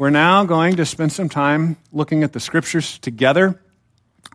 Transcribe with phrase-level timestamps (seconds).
[0.00, 3.60] we're now going to spend some time looking at the scriptures together.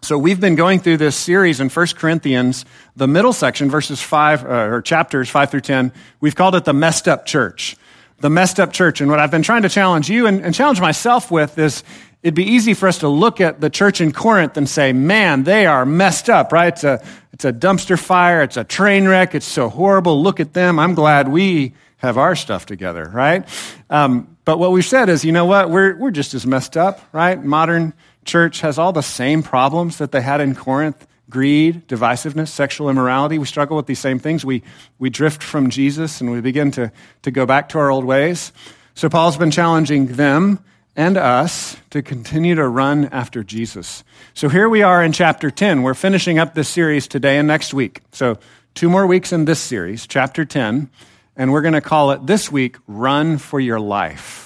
[0.03, 4.43] So we've been going through this series in 1 Corinthians, the middle section, verses 5,
[4.43, 5.91] uh, or chapters 5 through 10.
[6.19, 7.77] We've called it the messed up church.
[8.19, 9.01] The messed up church.
[9.01, 11.83] And what I've been trying to challenge you and, and challenge myself with is
[12.21, 15.45] it'd be easy for us to look at the church in Corinth and say, man,
[15.45, 16.73] they are messed up, right?
[16.73, 17.03] It's a,
[17.33, 18.43] it's a dumpster fire.
[18.43, 19.33] It's a train wreck.
[19.33, 20.21] It's so horrible.
[20.21, 20.77] Look at them.
[20.77, 23.47] I'm glad we have our stuff together, right?
[23.89, 25.71] Um, but what we've said is, you know what?
[25.71, 27.43] We're, we're just as messed up, right?
[27.43, 27.93] Modern
[28.25, 33.39] church has all the same problems that they had in Corinth greed, divisiveness, sexual immorality.
[33.39, 34.45] We struggle with these same things.
[34.45, 34.61] We,
[34.99, 36.91] we drift from Jesus and we begin to,
[37.23, 38.53] to go back to our old ways.
[38.93, 40.63] So Paul's been challenging them
[40.95, 44.03] and us to continue to run after Jesus.
[44.35, 45.81] So here we are in chapter 10.
[45.81, 48.01] We're finishing up this series today and next week.
[48.11, 48.37] So
[48.75, 50.91] two more weeks in this series, chapter 10
[51.35, 54.44] and we're going to call it this week Run for Your Life.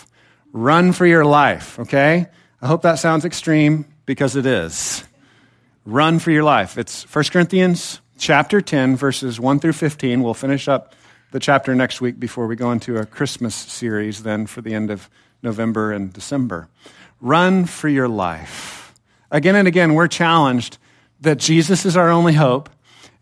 [0.51, 2.27] Run for Your Life, okay?
[2.61, 5.03] I hope that sounds extreme because it is.
[5.85, 6.77] Run for Your Life.
[6.77, 10.23] It's 1 Corinthians chapter 10, verses 1 through 15.
[10.23, 10.95] We'll finish up
[11.31, 14.89] the chapter next week before we go into a Christmas series then for the end
[14.89, 15.09] of
[15.43, 16.67] November and December.
[17.21, 18.93] Run for your life.
[19.31, 20.79] Again and again, we're challenged
[21.21, 22.69] that Jesus is our only hope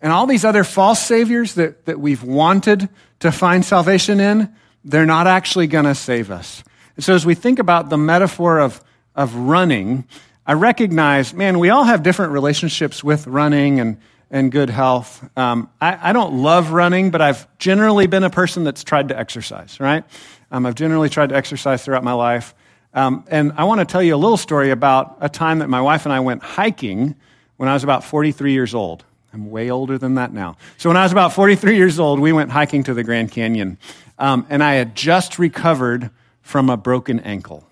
[0.01, 2.87] and all these other false saviors that, that we've wanted
[3.19, 4.53] to find salvation in,
[4.83, 6.63] they're not actually going to save us.
[6.97, 8.83] And so as we think about the metaphor of,
[9.15, 10.05] of running,
[10.47, 13.97] I recognize, man, we all have different relationships with running and,
[14.31, 15.23] and good health.
[15.37, 19.17] Um, I, I, don't love running, but I've generally been a person that's tried to
[19.17, 20.03] exercise, right?
[20.51, 22.55] Um, I've generally tried to exercise throughout my life.
[22.95, 25.81] Um, and I want to tell you a little story about a time that my
[25.81, 27.15] wife and I went hiking
[27.57, 29.05] when I was about 43 years old.
[29.33, 30.57] I'm way older than that now.
[30.77, 33.77] So when I was about 43 years old, we went hiking to the Grand Canyon.
[34.17, 36.09] Um, and I had just recovered
[36.47, 37.67] from a broken ankle.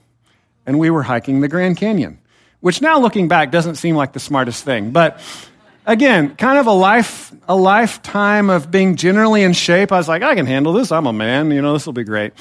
[0.66, 2.20] And we were hiking the Grand Canyon,
[2.59, 4.92] which now looking back doesn't seem like the smartest thing.
[4.92, 5.22] But
[5.86, 9.94] again, kind of a life, a lifetime of being generally in shape.
[9.94, 10.91] I was like, I can handle this.
[10.91, 11.52] I'm a man.
[11.52, 12.34] You know, this will be great.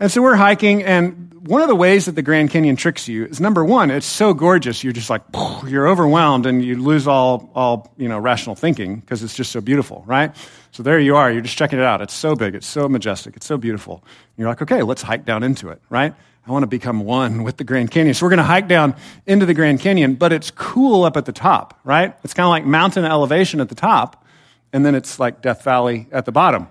[0.00, 3.24] And so we're hiking, and one of the ways that the Grand Canyon tricks you
[3.24, 5.22] is number one, it's so gorgeous, you're just like,
[5.66, 9.60] you're overwhelmed and you lose all, all you know, rational thinking because it's just so
[9.60, 10.34] beautiful, right?
[10.76, 12.02] So there you are, you're just checking it out.
[12.02, 13.94] It's so big, it's so majestic, it's so beautiful.
[14.04, 16.14] And you're like, okay, let's hike down into it, right?
[16.46, 18.12] I want to become one with the Grand Canyon.
[18.12, 18.94] So we're going to hike down
[19.24, 22.14] into the Grand Canyon, but it's cool up at the top, right?
[22.24, 24.22] It's kind of like mountain elevation at the top,
[24.70, 26.68] and then it's like Death Valley at the bottom.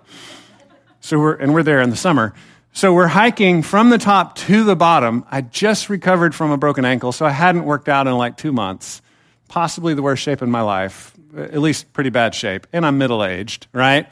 [1.01, 2.35] So we're, and we're there in the summer.
[2.73, 5.25] So we're hiking from the top to the bottom.
[5.31, 8.51] I just recovered from a broken ankle, so I hadn't worked out in like two
[8.51, 9.01] months.
[9.47, 12.67] Possibly the worst shape in my life, at least pretty bad shape.
[12.73, 14.07] And I'm middle aged, right?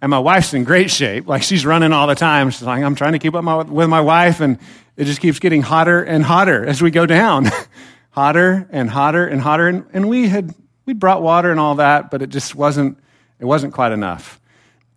[0.00, 1.26] And my wife's in great shape.
[1.26, 2.50] Like she's running all the time.
[2.50, 4.58] She's like, I'm trying to keep up my, with my wife, and
[4.96, 7.50] it just keeps getting hotter and hotter as we go down.
[8.10, 9.68] hotter and hotter and hotter.
[9.68, 10.54] And, and we had
[10.86, 12.98] we brought water and all that, but it just wasn't
[13.38, 14.40] it wasn't quite enough.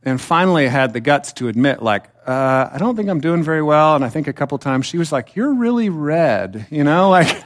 [0.03, 3.43] And finally, I had the guts to admit, like, uh, I don't think I'm doing
[3.43, 3.95] very well.
[3.95, 6.65] And I think a couple times she was like, You're really red.
[6.71, 7.43] You know, like,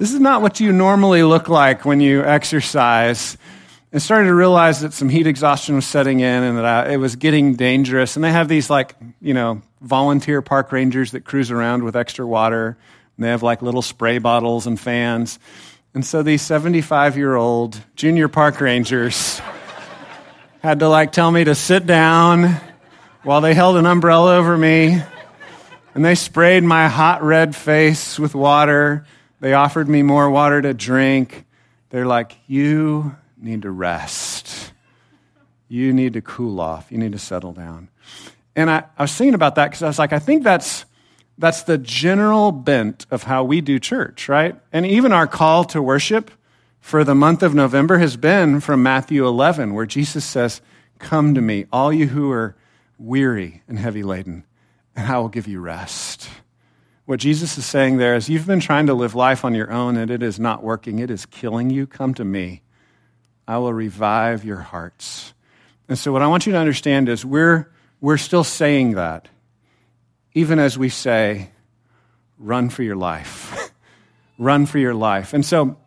[0.00, 3.36] this is not what you normally look like when you exercise.
[3.92, 6.96] And started to realize that some heat exhaustion was setting in and that I, it
[6.96, 8.16] was getting dangerous.
[8.16, 12.26] And they have these, like, you know, volunteer park rangers that cruise around with extra
[12.26, 12.78] water.
[13.18, 15.38] And they have, like, little spray bottles and fans.
[15.92, 19.42] And so these 75 year old junior park rangers
[20.62, 22.58] had to, like, tell me to sit down
[23.22, 25.02] while they held an umbrella over me
[25.94, 29.04] and they sprayed my hot red face with water.
[29.40, 31.46] They offered me more water to drink.
[31.88, 34.72] They're like, You need to rest.
[35.68, 36.90] You need to cool off.
[36.90, 37.88] You need to settle down.
[38.56, 40.84] And I, I was thinking about that because I was like, I think that's,
[41.38, 44.56] that's the general bent of how we do church, right?
[44.72, 46.30] And even our call to worship
[46.80, 50.60] for the month of November has been from Matthew 11, where Jesus says,
[50.98, 52.56] Come to me, all you who are
[52.98, 54.44] weary and heavy laden,
[54.96, 56.28] and I will give you rest.
[57.10, 59.96] What Jesus is saying there is you've been trying to live life on your own
[59.96, 61.88] and it is not working, it is killing you.
[61.88, 62.62] Come to me.
[63.48, 65.34] I will revive your hearts.
[65.88, 67.68] And so, what I want you to understand is we're,
[68.00, 69.26] we're still saying that,
[70.34, 71.50] even as we say,
[72.38, 73.72] run for your life.
[74.38, 75.34] run for your life.
[75.34, 75.78] And so,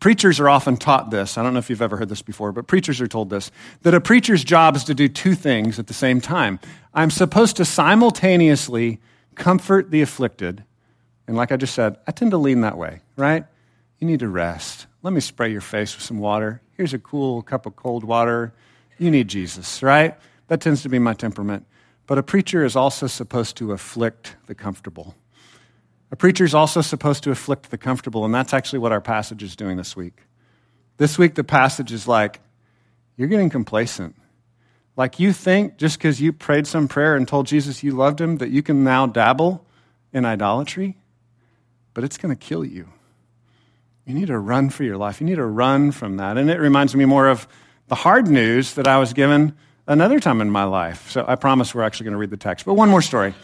[0.00, 1.36] Preachers are often taught this.
[1.36, 3.50] I don't know if you've ever heard this before, but preachers are told this
[3.82, 6.60] that a preacher's job is to do two things at the same time.
[6.94, 9.00] I'm supposed to simultaneously
[9.36, 10.64] comfort the afflicted.
[11.28, 13.44] And like I just said, I tend to lean that way, right?
[13.98, 14.86] You need to rest.
[15.02, 16.60] Let me spray your face with some water.
[16.76, 18.52] Here's a cool cup of cold water.
[18.98, 20.16] You need Jesus, right?
[20.48, 21.66] That tends to be my temperament.
[22.06, 25.14] But a preacher is also supposed to afflict the comfortable.
[26.12, 29.42] A preacher is also supposed to afflict the comfortable, and that's actually what our passage
[29.42, 30.22] is doing this week.
[30.98, 32.40] This week, the passage is like,
[33.16, 34.14] you're getting complacent.
[34.96, 38.38] Like you think just because you prayed some prayer and told Jesus you loved him
[38.38, 39.64] that you can now dabble
[40.12, 40.96] in idolatry,
[41.92, 42.88] but it's going to kill you.
[44.06, 45.20] You need to run for your life.
[45.20, 46.38] You need to run from that.
[46.38, 47.46] And it reminds me more of
[47.88, 49.54] the hard news that I was given
[49.86, 51.10] another time in my life.
[51.10, 52.64] So I promise we're actually going to read the text.
[52.64, 53.34] But one more story.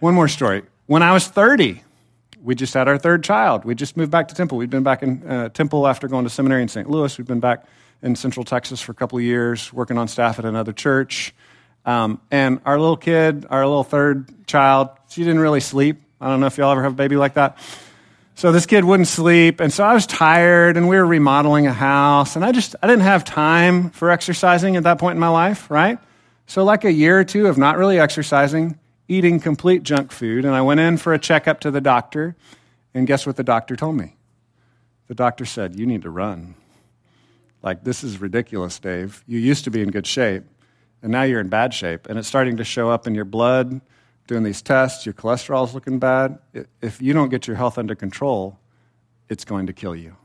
[0.00, 0.62] One more story.
[0.86, 1.82] When I was 30,
[2.42, 3.64] we just had our third child.
[3.64, 4.58] We just moved back to Temple.
[4.58, 6.90] We'd been back in uh, Temple after going to seminary in St.
[6.90, 7.16] Louis.
[7.16, 7.64] We'd been back
[8.02, 11.34] in Central Texas for a couple of years, working on staff at another church.
[11.84, 16.00] Um, and our little kid, our little third child, she didn't really sleep.
[16.20, 17.58] I don't know if y'all ever have a baby like that.
[18.34, 21.72] So this kid wouldn't sleep, and so I was tired, and we were remodeling a
[21.72, 25.28] house, and I just I didn't have time for exercising at that point in my
[25.28, 25.98] life, right?
[26.46, 30.54] So like a year or two of not really exercising, eating complete junk food, and
[30.54, 32.34] I went in for a checkup to the doctor,
[32.94, 34.16] and guess what the doctor told me?
[35.08, 36.54] The doctor said, "You need to run."
[37.62, 39.22] Like this is ridiculous, Dave.
[39.26, 40.44] You used to be in good shape,
[41.02, 43.80] and now you're in bad shape, and it's starting to show up in your blood
[44.26, 46.38] doing these tests, your cholesterol's looking bad.
[46.80, 48.58] If you don't get your health under control,
[49.28, 50.16] it's going to kill you.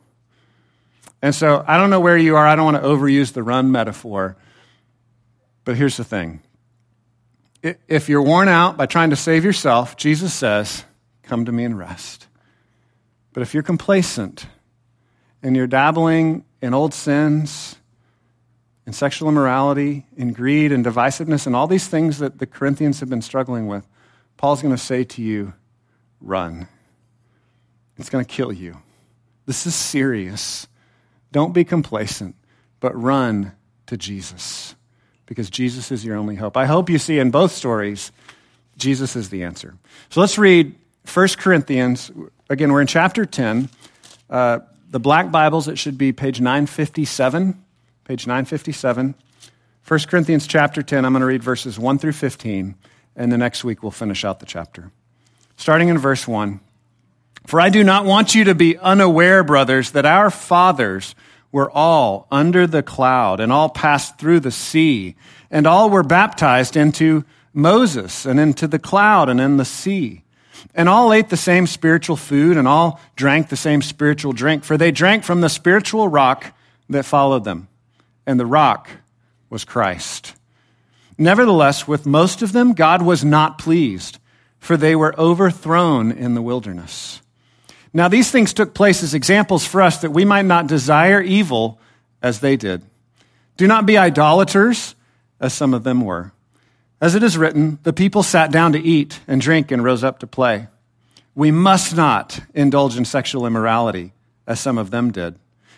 [1.22, 2.46] And so I don't know where you are.
[2.46, 4.38] I don't want to overuse the run metaphor.
[5.66, 6.42] But here's the thing
[7.64, 10.86] if you're worn out by trying to save yourself, Jesus says,
[11.24, 12.28] Come to me and rest.
[13.34, 14.46] But if you're complacent
[15.44, 17.78] and you're dabbling in old sins,
[18.86, 23.10] in sexual immorality, in greed and divisiveness, and all these things that the Corinthians have
[23.10, 23.88] been struggling with,
[24.38, 25.54] Paul's going to say to you,
[26.22, 26.68] run.
[27.98, 28.78] It's going to kill you.
[29.46, 30.68] This is serious.
[31.32, 32.36] Don't be complacent,
[32.80, 33.54] but run
[33.88, 34.76] to Jesus
[35.26, 36.56] because Jesus is your only hope.
[36.58, 38.12] I hope you see in both stories,
[38.78, 39.76] Jesus is the answer.
[40.10, 40.76] So let's read
[41.12, 42.12] 1 Corinthians.
[42.50, 43.70] Again, we're in chapter 10.
[44.30, 44.60] Uh,
[44.90, 47.64] the black Bibles, it should be page 957
[48.08, 49.16] page 957.
[49.86, 52.76] 1 Corinthians chapter 10, I'm going to read verses 1 through 15,
[53.18, 54.92] and the next week we'll finish out the chapter.
[55.58, 56.62] Starting in verse 1
[57.46, 61.16] For I do not want you to be unaware, brothers, that our fathers
[61.52, 65.16] were all under the cloud, and all passed through the sea,
[65.52, 70.24] and all were baptized into Moses, and into the cloud, and in the sea.
[70.76, 74.78] And all ate the same spiritual food, and all drank the same spiritual drink, for
[74.78, 76.54] they drank from the spiritual rock
[76.90, 77.68] that followed them
[78.28, 78.90] and the rock
[79.50, 80.36] was Christ.
[81.18, 84.20] Nevertheless, with most of them, God was not pleased,
[84.60, 87.22] for they were overthrown in the wilderness.
[87.94, 91.80] Now, these things took place as examples for us that we might not desire evil
[92.22, 92.84] as they did.
[93.56, 94.94] Do not be idolaters,
[95.40, 96.34] as some of them were.
[97.00, 100.20] As it is written, the people sat down to eat and drink and rose up
[100.20, 100.68] to play.
[101.36, 104.14] We must not indulge in sexual immorality,
[104.48, 105.36] as some of them did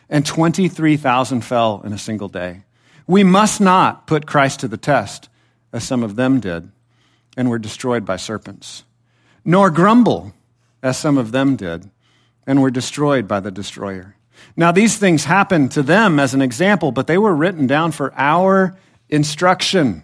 [0.10, 2.64] and 23,000 fell in a single day.
[3.06, 5.30] We must not put Christ to the test,
[5.72, 6.72] as some of them did,
[7.38, 8.84] and were destroyed by serpents,
[9.46, 10.34] nor grumble,
[10.82, 11.90] as some of them did,
[12.48, 14.16] and were destroyed by the destroyer.
[14.56, 18.14] Now, these things happened to them as an example, but they were written down for
[18.16, 18.76] our
[19.10, 20.04] instruction,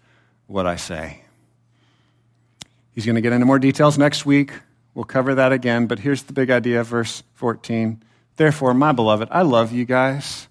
[0.51, 1.21] what I say.
[2.93, 4.51] He's going to get into more details next week.
[4.93, 8.03] We'll cover that again, but here's the big idea, verse 14.
[8.35, 10.47] Therefore, my beloved, I love you guys.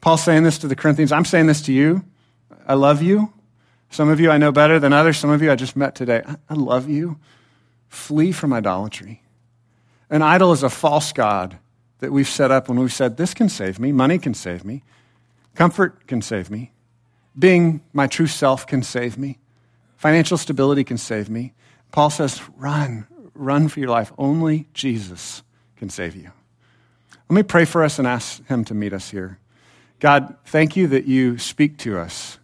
[0.00, 1.12] Paul's saying this to the Corinthians.
[1.12, 2.04] I'm saying this to you.
[2.66, 3.32] I love you.
[3.90, 5.16] Some of you I know better than others.
[5.16, 6.22] Some of you I just met today.
[6.50, 7.18] I love you.
[7.88, 9.22] Flee from idolatry.
[10.10, 11.58] An idol is a false God
[12.00, 14.82] that we've set up when we've said, This can save me, money can save me,
[15.54, 16.72] comfort can save me,
[17.38, 19.38] being my true self can save me,
[19.96, 21.52] financial stability can save me.
[21.90, 24.12] Paul says, Run, run for your life.
[24.18, 25.42] Only Jesus
[25.76, 26.30] can save you.
[27.28, 29.38] Let me pray for us and ask Him to meet us here.
[30.00, 32.38] God, thank you that you speak to us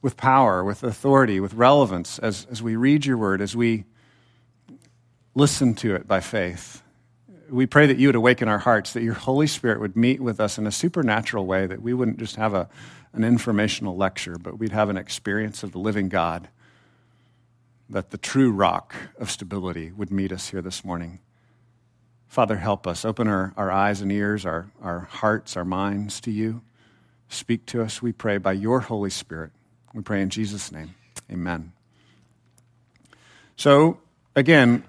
[0.00, 3.84] with power, with authority, with relevance as, as we read your word, as we
[5.34, 6.82] listen to it by faith.
[7.50, 10.40] We pray that you would awaken our hearts, that your Holy Spirit would meet with
[10.40, 12.68] us in a supernatural way, that we wouldn't just have a,
[13.16, 16.48] an informational lecture, but we'd have an experience of the living God.
[17.88, 21.20] that the true rock of stability would meet us here this morning.
[22.26, 23.04] Father, help us.
[23.04, 26.62] Open our, our eyes and ears, our, our hearts, our minds to you.
[27.28, 29.52] Speak to us, we pray, by your Holy Spirit.
[29.94, 30.94] We pray in Jesus' name.
[31.30, 31.72] Amen.
[33.56, 33.98] So,
[34.34, 34.84] again,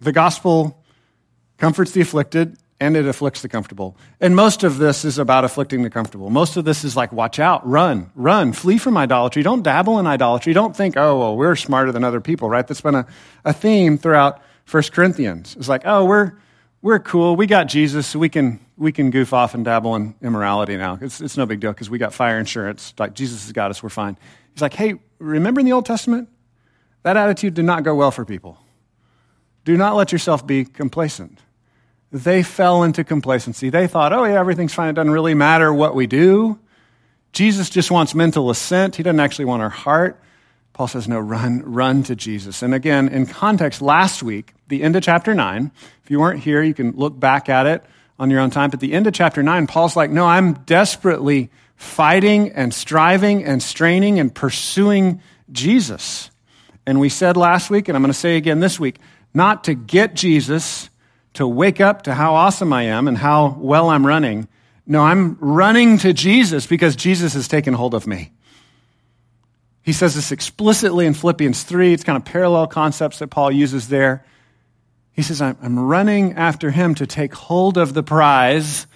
[0.00, 0.82] the gospel
[1.58, 3.96] comforts the afflicted and it afflicts the comfortable.
[4.20, 6.30] And most of this is about afflicting the comfortable.
[6.30, 9.44] Most of this is like, watch out, run, run, flee from idolatry.
[9.44, 10.52] Don't dabble in idolatry.
[10.52, 12.66] Don't think, oh, well, we're smarter than other people, right?
[12.66, 13.06] That's been a,
[13.44, 15.54] a theme throughout 1 Corinthians.
[15.56, 16.32] It's like, oh, we're,
[16.82, 17.36] we're cool.
[17.36, 20.98] We got Jesus, so we can, we can goof off and dabble in immorality now.
[21.00, 22.94] It's, it's no big deal because we got fire insurance.
[22.98, 24.18] Like, Jesus has got us, we're fine.
[24.54, 26.28] He's like, hey, remember in the Old Testament?
[27.04, 28.58] That attitude did not go well for people.
[29.64, 31.38] Do not let yourself be complacent
[32.12, 33.70] they fell into complacency.
[33.70, 34.90] They thought, oh, yeah, everything's fine.
[34.90, 36.58] It doesn't really matter what we do.
[37.32, 38.96] Jesus just wants mental assent.
[38.96, 40.20] He doesn't actually want our heart.
[40.74, 42.62] Paul says, no, run, run to Jesus.
[42.62, 45.70] And again, in context, last week, the end of chapter 9,
[46.04, 47.84] if you weren't here, you can look back at it
[48.18, 48.70] on your own time.
[48.70, 53.62] But the end of chapter 9, Paul's like, no, I'm desperately fighting and striving and
[53.62, 56.30] straining and pursuing Jesus.
[56.86, 58.98] And we said last week, and I'm going to say again this week,
[59.34, 60.90] not to get Jesus,
[61.34, 64.48] to wake up to how awesome I am and how well I'm running.
[64.86, 68.32] No, I'm running to Jesus because Jesus has taken hold of me.
[69.82, 71.92] He says this explicitly in Philippians 3.
[71.92, 74.24] It's kind of parallel concepts that Paul uses there.
[75.12, 78.86] He says, I'm running after him to take hold of the prize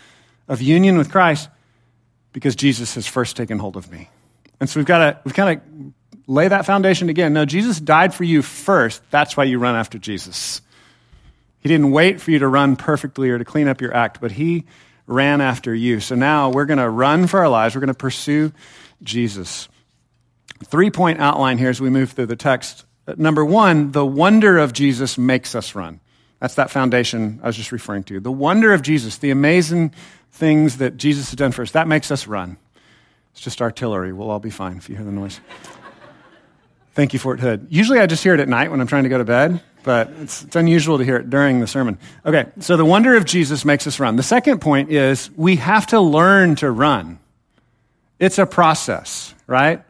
[0.48, 1.48] of union with Christ
[2.32, 4.08] because Jesus has first taken hold of me.
[4.60, 5.92] And so we've got to, we've kind of
[6.26, 7.32] lay that foundation again.
[7.32, 9.02] No, Jesus died for you first.
[9.10, 10.62] That's why you run after Jesus.
[11.66, 14.30] He didn't wait for you to run perfectly or to clean up your act, but
[14.30, 14.66] He
[15.08, 15.98] ran after you.
[15.98, 17.74] So now we're going to run for our lives.
[17.74, 18.52] We're going to pursue
[19.02, 19.68] Jesus.
[20.66, 22.84] Three point outline here as we move through the text.
[23.16, 25.98] Number one, the wonder of Jesus makes us run.
[26.38, 28.20] That's that foundation I was just referring to.
[28.20, 29.92] The wonder of Jesus, the amazing
[30.30, 32.58] things that Jesus has done for us, that makes us run.
[33.32, 34.12] It's just artillery.
[34.12, 35.40] We'll all be fine if you hear the noise.
[36.92, 37.66] Thank you, Fort Hood.
[37.70, 40.10] Usually I just hear it at night when I'm trying to go to bed but
[40.20, 41.96] it's, it's unusual to hear it during the sermon.
[42.26, 44.16] Okay, so the wonder of Jesus makes us run.
[44.16, 47.20] The second point is we have to learn to run.
[48.18, 49.84] It's a process, right?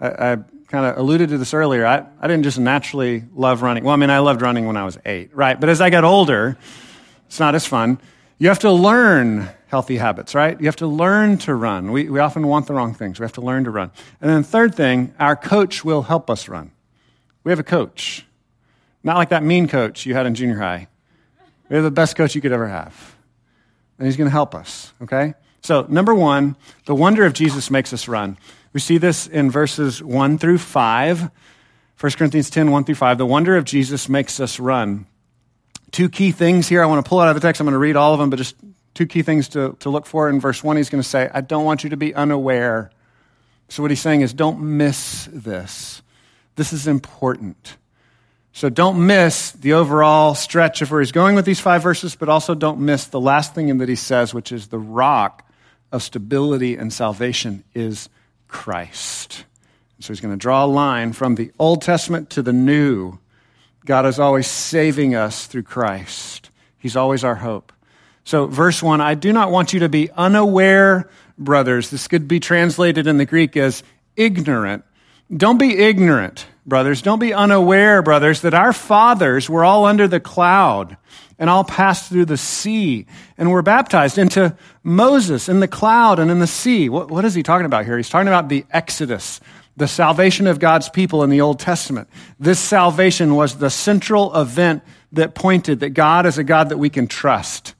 [0.00, 0.36] I, I
[0.66, 1.86] kind of alluded to this earlier.
[1.86, 3.84] I, I didn't just naturally love running.
[3.84, 5.58] Well, I mean, I loved running when I was eight, right?
[5.58, 6.58] But as I got older,
[7.28, 8.00] it's not as fun.
[8.38, 10.58] You have to learn healthy habits, right?
[10.60, 11.92] You have to learn to run.
[11.92, 13.20] We, we often want the wrong things.
[13.20, 13.92] We have to learn to run.
[14.20, 16.72] And then, third thing, our coach will help us run.
[17.44, 18.25] We have a coach.
[19.06, 20.88] Not like that mean coach you had in junior high.
[21.68, 23.14] We have the best coach you could ever have.
[23.98, 25.34] And he's going to help us, okay?
[25.62, 28.36] So, number one, the wonder of Jesus makes us run.
[28.72, 31.30] We see this in verses 1 through 5.
[32.00, 33.18] 1 Corinthians 10, 1 through 5.
[33.18, 35.06] The wonder of Jesus makes us run.
[35.92, 36.82] Two key things here.
[36.82, 37.60] I want to pull out of the text.
[37.60, 38.56] I'm going to read all of them, but just
[38.94, 40.28] two key things to, to look for.
[40.28, 42.90] In verse 1, he's going to say, I don't want you to be unaware.
[43.68, 46.02] So, what he's saying is, don't miss this.
[46.56, 47.76] This is important.
[48.56, 52.30] So don't miss the overall stretch of where he's going with these five verses, but
[52.30, 55.46] also don't miss the last thing that he says, which is the rock
[55.92, 58.08] of stability and salvation is
[58.48, 59.44] Christ.
[60.00, 63.18] So he's going to draw a line from the Old Testament to the New.
[63.84, 66.48] God is always saving us through Christ.
[66.78, 67.74] He's always our hope.
[68.24, 71.90] So, verse 1 I do not want you to be unaware, brothers.
[71.90, 73.82] This could be translated in the Greek as
[74.16, 74.85] ignorant.
[75.34, 77.00] Don't be ignorant brothers.
[77.00, 80.96] Don't be unaware, brothers, that our fathers were all under the cloud
[81.38, 83.06] and all passed through the sea
[83.38, 86.88] and were baptized into Moses in the cloud and in the sea.
[86.88, 87.96] What, what is he talking about here?
[87.96, 89.40] He's talking about the Exodus,
[89.76, 92.08] the salvation of God's people in the Old Testament.
[92.40, 96.90] This salvation was the central event that pointed that God is a God that we
[96.90, 97.74] can trust.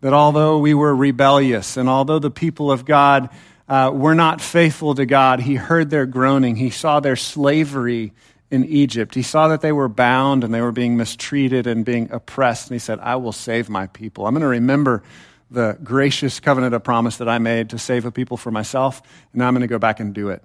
[0.00, 3.30] That although we were rebellious and although the people of God
[3.68, 5.40] uh, were not faithful to God.
[5.40, 6.56] He heard their groaning.
[6.56, 8.12] He saw their slavery
[8.50, 9.14] in Egypt.
[9.14, 12.68] He saw that they were bound and they were being mistreated and being oppressed.
[12.68, 14.26] And he said, I will save my people.
[14.26, 15.02] I'm going to remember
[15.50, 19.02] the gracious covenant of promise that I made to save a people for myself.
[19.32, 20.42] And I'm going to go back and do it.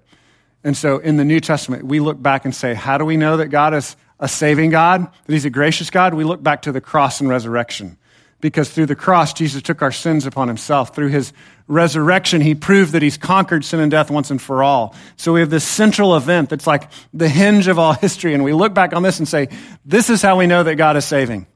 [0.64, 3.38] And so in the New Testament, we look back and say, how do we know
[3.38, 6.14] that God is a saving God, that he's a gracious God?
[6.14, 7.98] We look back to the cross and resurrection
[8.42, 10.96] because through the cross, Jesus took our sins upon himself.
[10.96, 11.34] Through his
[11.68, 14.96] resurrection, he proved that he's conquered sin and death once and for all.
[15.18, 18.34] So we have this central event that's like the hinge of all history.
[18.34, 19.50] And we look back on this and say,
[19.86, 21.48] this is how we know that God is saving.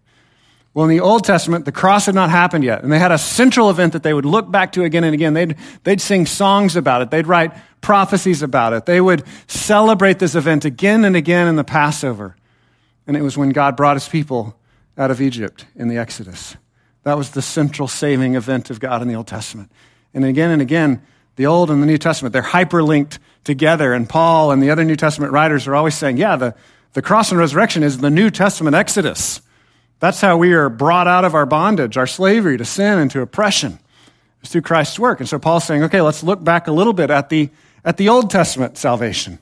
[0.73, 2.83] Well, in the Old Testament, the cross had not happened yet.
[2.83, 5.33] And they had a central event that they would look back to again and again.
[5.33, 7.11] They'd, they'd sing songs about it.
[7.11, 8.85] They'd write prophecies about it.
[8.85, 12.35] They would celebrate this event again and again in the Passover.
[13.05, 14.57] And it was when God brought his people
[14.97, 16.55] out of Egypt in the Exodus.
[17.03, 19.72] That was the central saving event of God in the Old Testament.
[20.13, 21.01] And again and again,
[21.36, 23.93] the Old and the New Testament, they're hyperlinked together.
[23.93, 26.55] And Paul and the other New Testament writers are always saying, yeah, the,
[26.93, 29.41] the cross and resurrection is the New Testament Exodus.
[30.00, 33.22] That's how we are brought out of our bondage, our slavery to sin and to
[33.22, 33.79] oppression.
[34.41, 35.19] It's through Christ's work.
[35.19, 37.50] And so Paul's saying, okay, let's look back a little bit at the,
[37.86, 39.39] at the Old Testament salvation,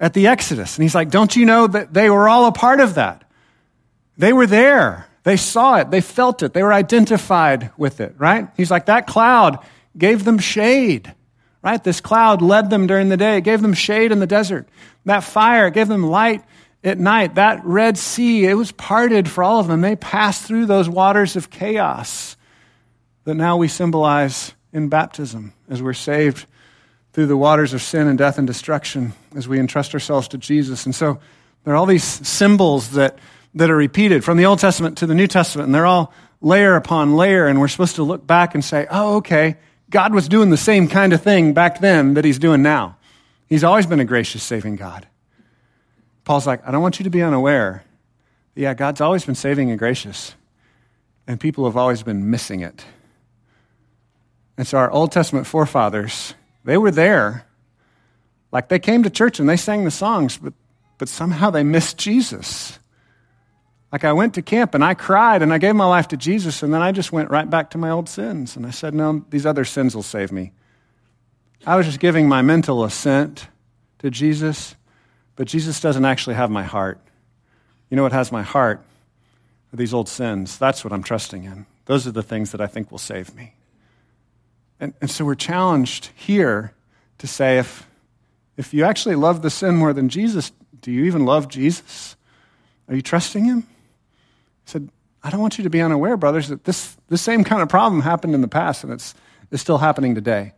[0.00, 0.76] at the Exodus.
[0.76, 3.24] And he's like, don't you know that they were all a part of that?
[4.16, 5.06] They were there.
[5.22, 5.90] They saw it.
[5.90, 6.52] They felt it.
[6.52, 8.48] They were identified with it, right?
[8.56, 9.58] He's like, that cloud
[9.96, 11.14] gave them shade,
[11.62, 11.82] right?
[11.82, 13.36] This cloud led them during the day.
[13.36, 14.68] It gave them shade in the desert.
[15.04, 16.42] That fire gave them light
[16.82, 17.34] at night.
[17.34, 19.80] That Red Sea, it was parted for all of them.
[19.80, 22.36] They passed through those waters of chaos
[23.24, 26.46] that now we symbolize in baptism as we're saved
[27.12, 30.86] through the waters of sin and death and destruction as we entrust ourselves to Jesus.
[30.86, 31.18] And so
[31.64, 33.18] there are all these symbols that,
[33.54, 36.76] that are repeated from the Old Testament to the New Testament, and they're all layer
[36.76, 39.56] upon layer, and we're supposed to look back and say, oh, okay,
[39.90, 42.96] God was doing the same kind of thing back then that he's doing now.
[43.48, 45.06] He's always been a gracious, saving God.
[46.24, 47.84] Paul's like, I don't want you to be unaware.
[48.54, 50.34] Yeah, God's always been saving and gracious,
[51.26, 52.84] and people have always been missing it.
[54.56, 57.46] And so our Old Testament forefathers, they were there.
[58.52, 60.52] Like they came to church and they sang the songs, but,
[60.98, 62.78] but somehow they missed Jesus.
[63.92, 66.62] Like I went to camp and I cried and I gave my life to Jesus,
[66.62, 68.56] and then I just went right back to my old sins.
[68.56, 70.52] And I said, No, these other sins will save me.
[71.66, 73.48] I was just giving my mental assent
[73.98, 74.76] to Jesus,
[75.36, 77.00] but Jesus doesn't actually have my heart.
[77.90, 78.80] You know what has my heart?
[79.72, 80.58] Are these old sins.
[80.58, 81.66] That's what I'm trusting in.
[81.86, 83.54] Those are the things that I think will save me.
[84.80, 86.72] And, and so we're challenged here
[87.18, 87.86] to say if,
[88.56, 92.16] if you actually love the sin more than Jesus, do you even love Jesus?
[92.88, 93.66] Are you trusting him?
[94.64, 94.88] He said,
[95.22, 98.02] I don't want you to be unaware, brothers, that this, this same kind of problem
[98.02, 99.14] happened in the past and it's,
[99.50, 100.54] it's still happening today.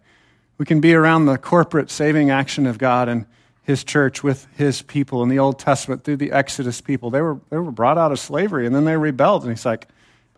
[0.59, 3.27] We can be around the corporate saving action of God and
[3.63, 7.11] his church with his people in the Old Testament through the Exodus people.
[7.11, 9.43] They were, they were brought out of slavery and then they rebelled.
[9.43, 9.89] And he's like,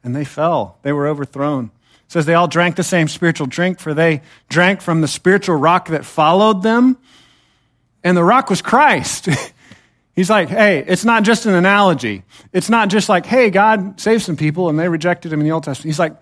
[0.03, 0.79] and they fell.
[0.83, 1.70] They were overthrown.
[2.07, 5.57] It says they all drank the same spiritual drink, for they drank from the spiritual
[5.57, 6.98] rock that followed them.
[8.03, 9.29] And the rock was Christ.
[10.14, 12.22] He's like, hey, it's not just an analogy.
[12.53, 15.53] It's not just like, hey, God saved some people and they rejected him in the
[15.53, 15.87] Old Testament.
[15.87, 16.16] He's like,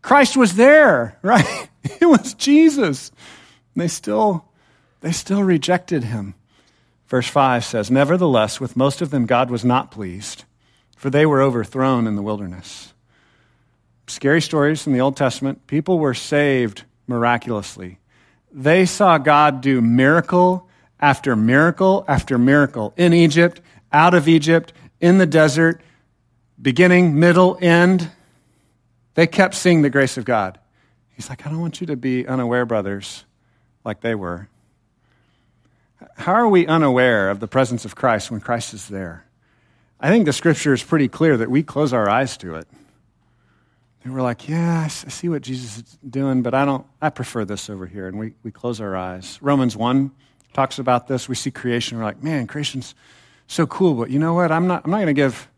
[0.00, 1.68] Christ was there, right?
[2.00, 3.10] It was Jesus.
[3.74, 4.44] And they still,
[5.00, 6.34] they still rejected him.
[7.08, 10.44] Verse 5 says, Nevertheless, with most of them God was not pleased,
[10.96, 12.94] for they were overthrown in the wilderness.
[14.06, 15.66] Scary stories in the Old Testament.
[15.66, 17.98] People were saved miraculously.
[18.52, 20.68] They saw God do miracle
[21.02, 23.60] after miracle after miracle in Egypt,
[23.92, 25.82] out of Egypt, in the desert,
[26.60, 28.08] beginning, middle, end.
[29.14, 30.58] They kept seeing the grace of God.
[31.10, 33.24] He's like, I don't want you to be unaware, brothers,
[33.84, 34.48] like they were.
[36.16, 39.26] How are we unaware of the presence of Christ when Christ is there?
[40.00, 42.66] I think the scripture is pretty clear that we close our eyes to it.
[44.04, 47.44] And we're like, yeah, I see what Jesus is doing, but I don't, I prefer
[47.44, 48.08] this over here.
[48.08, 49.38] And we, we close our eyes.
[49.40, 50.10] Romans 1
[50.52, 51.28] talks about this.
[51.28, 51.98] We see creation.
[51.98, 52.94] We're like, man, creation's
[53.46, 54.50] so cool, but you know what?
[54.52, 55.48] I'm not, I'm not going to give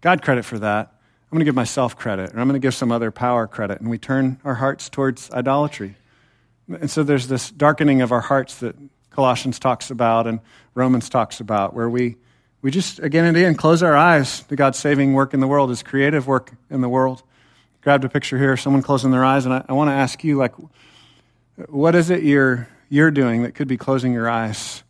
[0.00, 0.90] God credit for that.
[1.30, 3.80] I'm going to give myself credit, or I'm going to give some other power credit.
[3.80, 5.96] And we turn our hearts towards idolatry.
[6.68, 8.76] And so there's this darkening of our hearts that
[9.10, 10.40] Colossians talks about and
[10.74, 12.16] Romans talks about, where we,
[12.62, 15.70] we just again and again close our eyes to God's saving work in the world,
[15.70, 17.22] His creative work in the world
[17.84, 20.38] grabbed a picture here, someone closing their eyes, and I, I want to ask you,
[20.38, 20.54] like,
[21.68, 24.84] what is it you're, you're doing that could be closing your eyes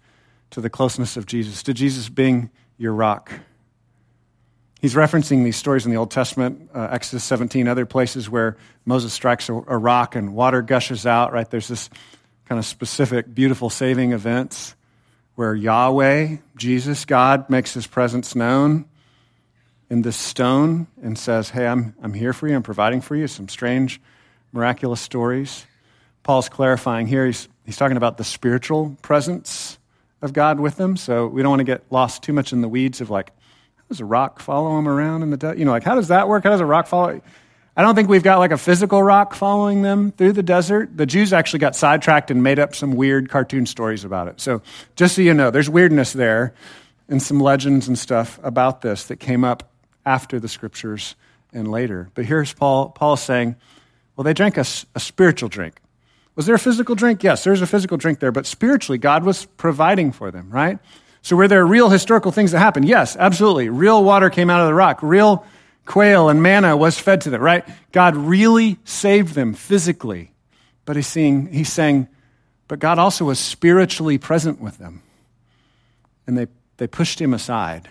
[0.50, 3.32] to the closeness of Jesus, to Jesus being your rock?
[4.82, 9.14] He's referencing these stories in the Old Testament, uh, Exodus 17, other places where Moses
[9.14, 11.48] strikes a, a rock and water gushes out, right?
[11.48, 11.88] There's this
[12.44, 14.76] kind of specific, beautiful saving events
[15.36, 18.84] where Yahweh, Jesus, God, makes his presence known
[19.88, 23.26] in this stone and says, Hey, I'm, I'm here for you, I'm providing for you.
[23.26, 23.98] Some strange,
[24.52, 25.64] miraculous stories.
[26.22, 29.78] Paul's clarifying here, he's, he's talking about the spiritual presence
[30.22, 30.96] of God with them.
[30.96, 33.30] So we don't want to get lost too much in the weeds of like,
[33.76, 35.58] how does a rock follow him around in the desert?
[35.58, 36.44] You know, like, how does that work?
[36.44, 37.20] How does a rock follow?
[37.76, 40.96] I don't think we've got like a physical rock following them through the desert.
[40.96, 44.40] The Jews actually got sidetracked and made up some weird cartoon stories about it.
[44.40, 44.62] So
[44.94, 46.54] just so you know, there's weirdness there
[47.08, 49.72] and some legends and stuff about this that came up
[50.06, 51.16] after the scriptures
[51.52, 52.10] and later.
[52.14, 52.90] But here's Paul.
[52.90, 53.56] Paul saying,
[54.16, 55.74] well, they drank a, a spiritual drink.
[56.36, 57.22] Was there a physical drink?
[57.22, 60.78] Yes, there's a physical drink there, but spiritually, God was providing for them, right?
[61.22, 62.86] So, were there real historical things that happened?
[62.86, 63.68] Yes, absolutely.
[63.68, 64.98] Real water came out of the rock.
[65.02, 65.46] Real
[65.86, 67.64] quail and manna was fed to them, right?
[67.92, 70.32] God really saved them physically.
[70.84, 72.08] But he's, seeing, he's saying,
[72.68, 75.02] but God also was spiritually present with them.
[76.26, 77.88] And they, they pushed him aside.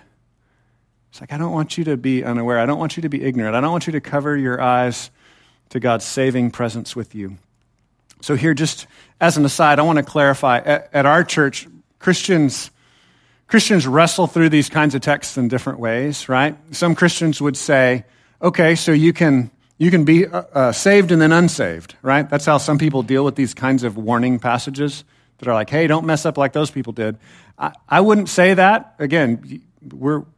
[1.10, 2.60] It's like, I don't want you to be unaware.
[2.60, 3.56] I don't want you to be ignorant.
[3.56, 5.12] I don't want you to cover your eyes
[5.70, 7.38] to God's saving presence with you.
[8.24, 8.88] So, here, just
[9.20, 11.68] as an aside, I want to clarify at, at our church,
[12.00, 12.72] Christians.
[13.48, 16.56] Christians wrestle through these kinds of texts in different ways, right?
[16.72, 18.06] Some Christians would say,
[18.42, 22.30] okay, so you can, you can be uh, uh, saved and then unsaved, right?
[22.30, 25.04] That's how some people deal with these kinds of warning passages
[25.40, 27.18] that are like, hey, don't mess up like those people did.
[27.60, 28.96] I, I wouldn't say that.
[29.00, 29.62] Again,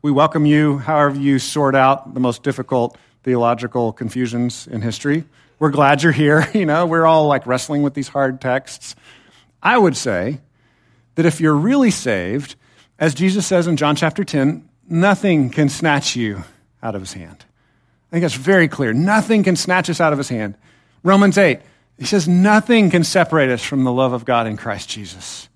[0.02, 5.26] we welcome you however you sort out the most difficult theological confusions in history.
[5.60, 6.48] We're glad you're here.
[6.54, 8.96] You know, we're all like wrestling with these hard texts.
[9.62, 10.40] I would say
[11.16, 12.56] that if you're really saved,
[13.00, 16.44] as Jesus says in John chapter 10, nothing can snatch you
[16.82, 17.46] out of his hand.
[18.10, 18.94] I think that's very clear.
[18.94, 20.56] Nothing can snatch us out of his hand.
[21.04, 21.60] Romans 8,
[21.98, 25.50] he says, nothing can separate us from the love of God in Christ Jesus.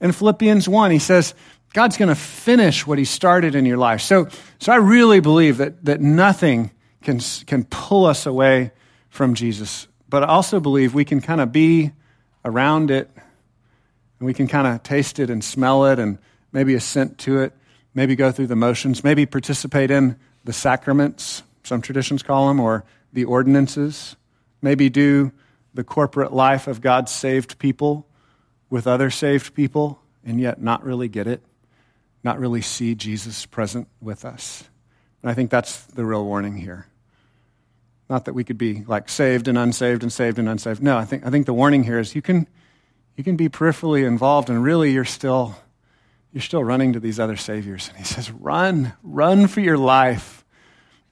[0.00, 1.34] In Philippians 1, he says,
[1.72, 4.00] God's going to finish what he started in your life.
[4.00, 6.70] So, so I really believe that, that nothing
[7.02, 8.72] can, can pull us away
[9.18, 9.88] from Jesus.
[10.08, 11.90] But I also believe we can kind of be
[12.44, 16.18] around it and we can kind of taste it and smell it and
[16.52, 17.52] maybe assent to it,
[17.94, 22.84] maybe go through the motions, maybe participate in the sacraments, some traditions call them, or
[23.12, 24.14] the ordinances,
[24.62, 25.32] maybe do
[25.74, 28.06] the corporate life of God's saved people
[28.70, 31.42] with other saved people, and yet not really get it,
[32.22, 34.62] not really see Jesus present with us.
[35.22, 36.86] And I think that's the real warning here.
[38.08, 40.82] Not that we could be like saved and unsaved and saved and unsaved.
[40.82, 42.46] No, I think, I think the warning here is you can,
[43.16, 45.56] you can be peripherally involved and really you're still
[46.32, 47.88] you're still running to these other saviors.
[47.88, 50.44] And he says, Run, run for your life.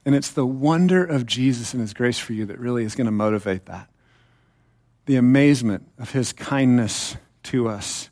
[0.04, 3.06] And it's the wonder of Jesus and his grace for you that really is going
[3.06, 3.88] to motivate that.
[5.06, 8.10] The amazement of his kindness to us.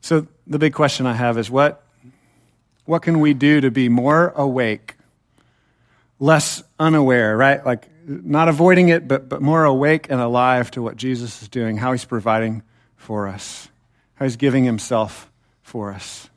[0.00, 1.82] So, the big question I have is what,
[2.84, 4.96] what can we do to be more awake,
[6.22, 7.66] less unaware, right?
[7.66, 11.76] Like, not avoiding it, but, but more awake and alive to what Jesus is doing,
[11.76, 12.62] how he's providing
[12.94, 13.68] for us,
[14.14, 15.28] how he's giving himself
[15.62, 16.30] for us.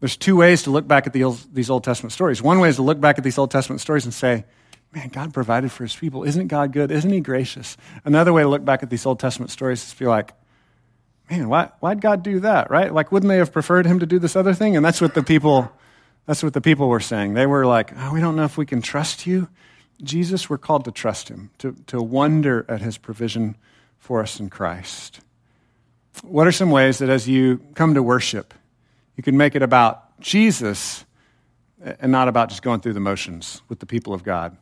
[0.00, 2.42] There's two ways to look back at the old, these Old Testament stories.
[2.42, 4.44] One way is to look back at these Old Testament stories and say,
[4.92, 6.24] man, God provided for his people.
[6.24, 6.90] Isn't God good?
[6.90, 7.78] Isn't he gracious?
[8.04, 10.34] Another way to look back at these Old Testament stories is to be like,
[11.30, 12.92] man, why, why'd God do that, right?
[12.92, 14.76] Like, wouldn't they have preferred him to do this other thing?
[14.76, 15.72] And that's what the people,
[16.26, 17.34] that's what the people were saying.
[17.34, 19.48] They were like, oh, we don't know if we can trust you.
[20.02, 23.56] Jesus, we're called to trust him, to, to wonder at his provision
[23.98, 25.20] for us in Christ.
[26.22, 28.54] What are some ways that as you come to worship,
[29.16, 31.04] you can make it about Jesus
[31.84, 34.56] and not about just going through the motions with the people of God?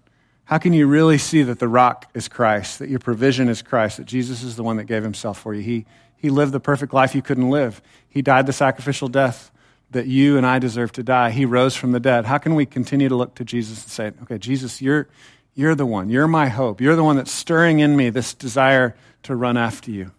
[0.44, 3.98] How can you really see that the rock is Christ, that your provision is Christ,
[3.98, 5.62] that Jesus is the one that gave himself for you?
[5.62, 7.80] He, he lived the perfect life you couldn't live.
[8.08, 9.50] He died the sacrificial death
[9.92, 11.30] that you and I deserve to die.
[11.30, 12.24] He rose from the dead.
[12.24, 15.08] How can we continue to look to Jesus and say, okay, Jesus, you're,
[15.54, 16.08] you're the one.
[16.08, 16.80] You're my hope.
[16.80, 20.10] You're the one that's stirring in me this desire to run after you.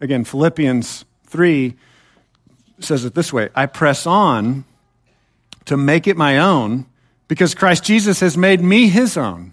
[0.00, 1.76] Again, Philippians 3
[2.80, 4.64] says it this way I press on
[5.66, 6.86] to make it my own
[7.26, 9.52] because Christ Jesus has made me his own.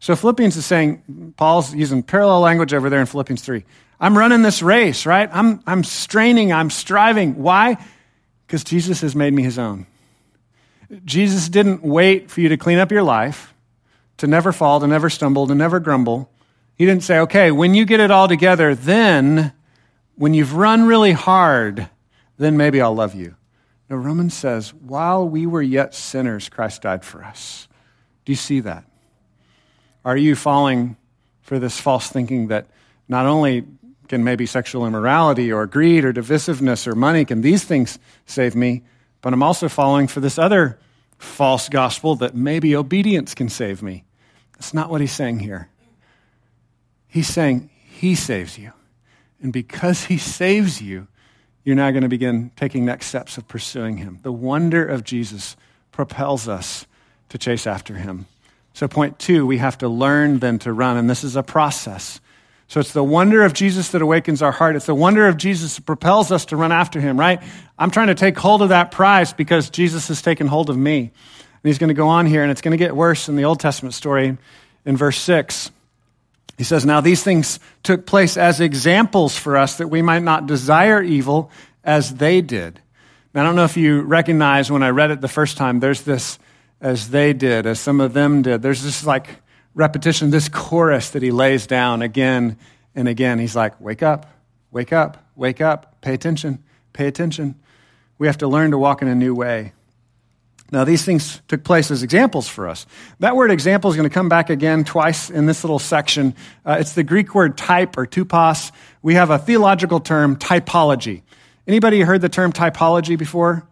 [0.00, 3.64] So Philippians is saying, Paul's using parallel language over there in Philippians 3.
[4.00, 5.28] I'm running this race, right?
[5.30, 7.36] I'm, I'm straining, I'm striving.
[7.36, 7.76] Why?
[8.50, 9.86] Because Jesus has made me his own.
[11.04, 13.54] Jesus didn't wait for you to clean up your life,
[14.16, 16.28] to never fall, to never stumble, to never grumble.
[16.74, 19.52] He didn't say, okay, when you get it all together, then
[20.16, 21.88] when you've run really hard,
[22.38, 23.36] then maybe I'll love you.
[23.88, 27.68] No, Romans says, while we were yet sinners, Christ died for us.
[28.24, 28.82] Do you see that?
[30.04, 30.96] Are you falling
[31.42, 32.66] for this false thinking that
[33.06, 33.64] not only
[34.10, 38.82] can maybe sexual immorality or greed or divisiveness or money, can these things save me?
[39.22, 40.80] But I'm also falling for this other
[41.16, 44.04] false gospel that maybe obedience can save me.
[44.54, 45.68] That's not what he's saying here.
[47.06, 48.72] He's saying he saves you.
[49.40, 51.06] And because he saves you,
[51.62, 54.18] you're now going to begin taking next steps of pursuing him.
[54.22, 55.56] The wonder of Jesus
[55.92, 56.84] propels us
[57.28, 58.26] to chase after him.
[58.72, 62.20] So, point two, we have to learn then to run, and this is a process.
[62.70, 64.76] So, it's the wonder of Jesus that awakens our heart.
[64.76, 67.42] It's the wonder of Jesus that propels us to run after him, right?
[67.76, 71.00] I'm trying to take hold of that prize because Jesus has taken hold of me.
[71.00, 71.10] And
[71.64, 73.58] he's going to go on here, and it's going to get worse in the Old
[73.58, 74.38] Testament story
[74.84, 75.72] in verse 6.
[76.58, 80.46] He says, Now these things took place as examples for us that we might not
[80.46, 81.50] desire evil
[81.82, 82.80] as they did.
[83.34, 86.02] Now, I don't know if you recognize when I read it the first time, there's
[86.02, 86.38] this,
[86.80, 89.28] as they did, as some of them did, there's this like
[89.74, 92.58] repetition, this chorus that he lays down again
[92.94, 93.38] and again.
[93.38, 94.26] He's like, wake up,
[94.70, 97.54] wake up, wake up, pay attention, pay attention.
[98.18, 99.72] We have to learn to walk in a new way.
[100.72, 102.86] Now, these things took place as examples for us.
[103.18, 106.36] That word example is going to come back again twice in this little section.
[106.64, 108.70] Uh, it's the Greek word type or tupos.
[109.02, 111.22] We have a theological term, typology.
[111.66, 113.66] Anybody heard the term typology before?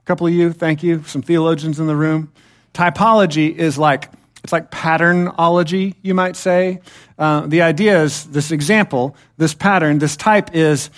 [0.00, 1.02] A couple of you, thank you.
[1.04, 2.32] Some theologians in the room.
[2.72, 4.10] Typology is like
[4.44, 6.80] it's like patternology, you might say.
[7.18, 10.90] Uh, the idea is this example, this pattern, this type is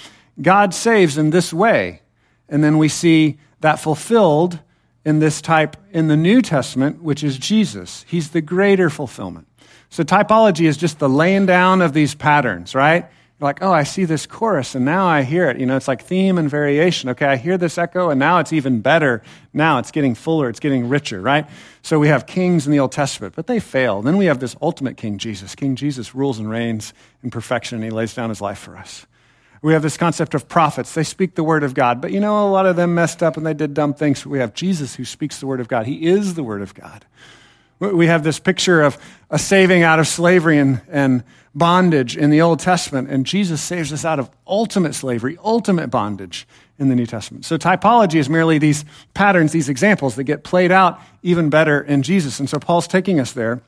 [0.42, 2.02] God saves in this way.
[2.48, 4.58] And then we see that fulfilled
[5.04, 8.04] in this type in the New Testament, which is Jesus.
[8.08, 9.46] He's the greater fulfillment.
[9.90, 13.06] So typology is just the laying down of these patterns, right?
[13.38, 15.60] Like, oh, I see this chorus and now I hear it.
[15.60, 17.10] You know, it's like theme and variation.
[17.10, 19.22] Okay, I hear this echo and now it's even better.
[19.52, 21.46] Now it's getting fuller, it's getting richer, right?
[21.82, 24.00] So we have kings in the Old Testament, but they fail.
[24.00, 25.54] Then we have this ultimate King Jesus.
[25.54, 29.06] King Jesus rules and reigns in perfection and he lays down his life for us.
[29.60, 30.94] We have this concept of prophets.
[30.94, 33.36] They speak the word of God, but you know, a lot of them messed up
[33.36, 34.24] and they did dumb things.
[34.24, 35.84] We have Jesus who speaks the word of God.
[35.84, 37.04] He is the word of God.
[37.78, 38.98] We have this picture of
[39.30, 43.92] a saving out of slavery and, and bondage in the Old Testament, and Jesus saves
[43.92, 46.46] us out of ultimate slavery, ultimate bondage
[46.78, 47.44] in the New Testament.
[47.44, 48.84] So typology is merely these
[49.14, 52.40] patterns, these examples that get played out even better in Jesus.
[52.40, 53.62] And so Paul's taking us there,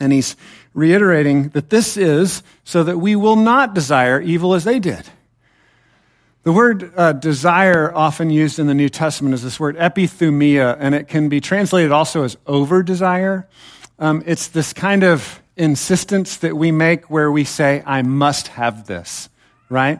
[0.00, 0.36] and he's
[0.74, 5.08] reiterating that this is so that we will not desire evil as they did.
[6.44, 10.94] The word uh, desire, often used in the New Testament, is this word epithumia, and
[10.94, 13.48] it can be translated also as over desire.
[13.98, 18.86] Um, it's this kind of insistence that we make where we say, I must have
[18.86, 19.28] this,
[19.68, 19.98] right?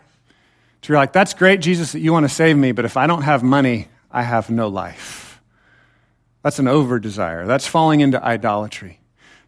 [0.83, 3.09] So you're like, that's great, Jesus, that you want to save me, but if I
[3.09, 5.40] don't have money, I have no life.
[6.42, 7.46] That's an over desire.
[7.46, 9.01] That's falling into idolatry.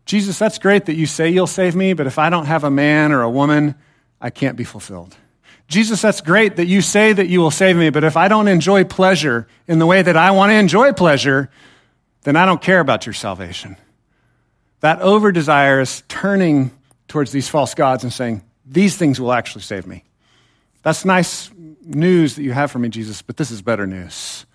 [0.04, 2.70] Jesus, that's great that you say you'll save me, but if I don't have a
[2.70, 3.76] man or a woman,
[4.20, 5.16] I can't be fulfilled.
[5.70, 8.48] Jesus, that's great that you say that you will save me, but if I don't
[8.48, 11.48] enjoy pleasure in the way that I want to enjoy pleasure,
[12.22, 13.76] then I don't care about your salvation.
[14.80, 16.72] That over desire is turning
[17.06, 20.02] towards these false gods and saying, These things will actually save me.
[20.82, 21.52] That's nice
[21.84, 24.46] news that you have for me, Jesus, but this is better news.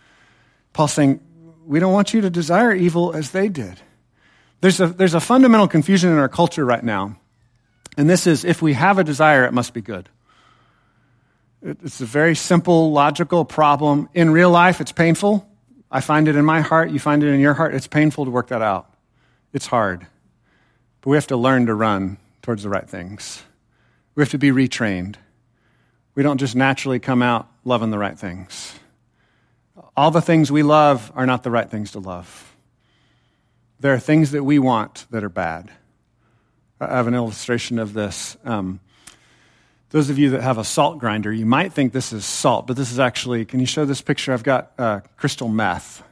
[0.74, 1.22] Paul's saying,
[1.66, 3.80] We don't want you to desire evil as they did.
[4.60, 7.16] There's a, there's a fundamental confusion in our culture right now.
[7.96, 10.10] And this is if we have a desire, it must be good.
[11.62, 14.10] It's a very simple, logical problem.
[14.14, 15.50] In real life, it's painful.
[15.90, 16.92] I find it in my heart.
[16.92, 17.74] You find it in your heart.
[17.74, 18.94] It's painful to work that out.
[19.54, 20.06] It's hard.
[21.02, 23.44] But we have to learn to run towards the right things.
[24.14, 25.16] We have to be retrained.
[26.14, 28.74] We don't just naturally come out loving the right things.
[29.98, 32.56] All the things we love are not the right things to love.
[33.80, 35.72] There are things that we want that are bad.
[36.80, 38.38] I have an illustration of this.
[38.46, 38.80] Um,
[39.90, 42.76] those of you that have a salt grinder, you might think this is salt, but
[42.76, 44.34] this is actually, can you show this picture?
[44.34, 46.04] I've got uh, crystal meth.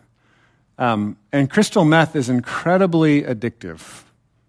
[0.78, 4.04] Um, and crystal meth is incredibly addictive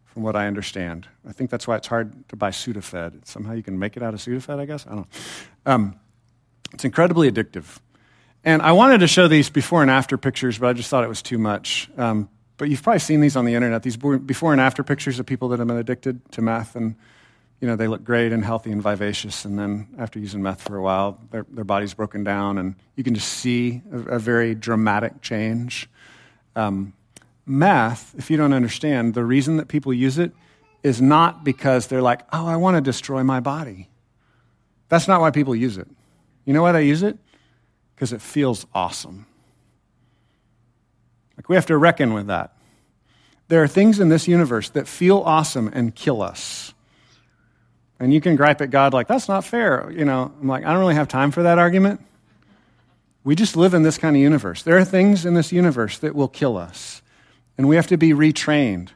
[0.06, 1.08] from what I understand.
[1.28, 3.26] I think that's why it's hard to buy Sudafed.
[3.26, 4.86] Somehow you can make it out of Sudafed, I guess.
[4.86, 5.06] I don't know.
[5.66, 6.00] Um,
[6.72, 7.78] it's incredibly addictive.
[8.44, 11.08] And I wanted to show these before and after pictures, but I just thought it
[11.08, 11.90] was too much.
[11.96, 15.26] Um, but you've probably seen these on the internet, these before and after pictures of
[15.26, 16.76] people that have been addicted to meth.
[16.76, 16.94] And,
[17.64, 19.46] you know, they look great and healthy and vivacious.
[19.46, 22.58] And then after using meth for a while, their, their body's broken down.
[22.58, 25.88] And you can just see a, a very dramatic change.
[26.54, 26.92] Um,
[27.46, 30.32] Meth, if you don't understand, the reason that people use it
[30.82, 33.88] is not because they're like, oh, I want to destroy my body.
[34.90, 35.88] That's not why people use it.
[36.44, 37.16] You know why they use it?
[37.94, 39.24] Because it feels awesome.
[41.38, 42.58] Like we have to reckon with that.
[43.48, 46.73] There are things in this universe that feel awesome and kill us.
[48.04, 49.90] And you can gripe at God like, that's not fair.
[49.90, 52.02] You know, I'm like, I don't really have time for that argument.
[53.24, 54.62] We just live in this kind of universe.
[54.62, 57.00] There are things in this universe that will kill us.
[57.56, 58.90] And we have to be retrained.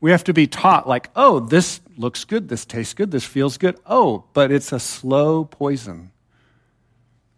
[0.00, 3.58] We have to be taught, like, oh, this looks good, this tastes good, this feels
[3.58, 3.76] good.
[3.84, 6.12] Oh, but it's a slow poison.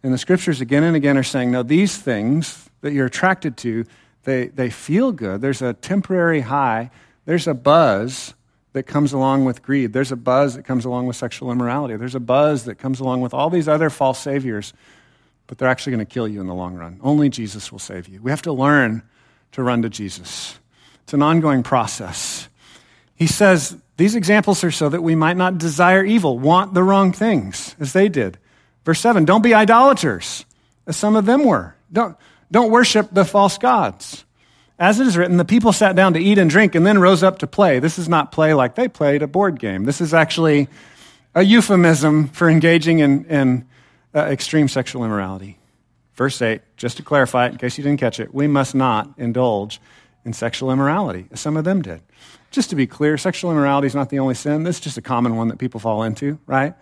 [0.03, 3.85] And the scriptures again and again are saying, no, these things that you're attracted to,
[4.25, 5.41] they, they feel good.
[5.41, 6.91] There's a temporary high,
[7.25, 8.35] there's a buzz
[8.73, 12.15] that comes along with greed, there's a buzz that comes along with sexual immorality, there's
[12.15, 14.73] a buzz that comes along with all these other false saviors,
[15.47, 16.99] but they're actually going to kill you in the long run.
[17.03, 18.21] Only Jesus will save you.
[18.21, 19.03] We have to learn
[19.53, 20.57] to run to Jesus.
[21.03, 22.47] It's an ongoing process.
[23.15, 27.11] He says these examples are so that we might not desire evil, want the wrong
[27.11, 28.37] things as they did.
[28.85, 30.45] Verse 7 Don't be idolaters,
[30.87, 31.75] as some of them were.
[31.91, 32.17] Don't,
[32.51, 34.25] don't worship the false gods.
[34.81, 37.21] As it is written, the people sat down to eat and drink and then rose
[37.21, 37.77] up to play.
[37.77, 39.85] This is not play like they played a board game.
[39.85, 40.69] This is actually
[41.35, 43.67] a euphemism for engaging in, in
[44.15, 45.59] uh, extreme sexual immorality.
[46.15, 49.07] Verse 8, just to clarify it in case you didn't catch it, we must not
[49.19, 49.79] indulge
[50.25, 52.01] in sexual immorality, as some of them did.
[52.49, 54.63] Just to be clear, sexual immorality is not the only sin.
[54.63, 56.73] This is just a common one that people fall into, right?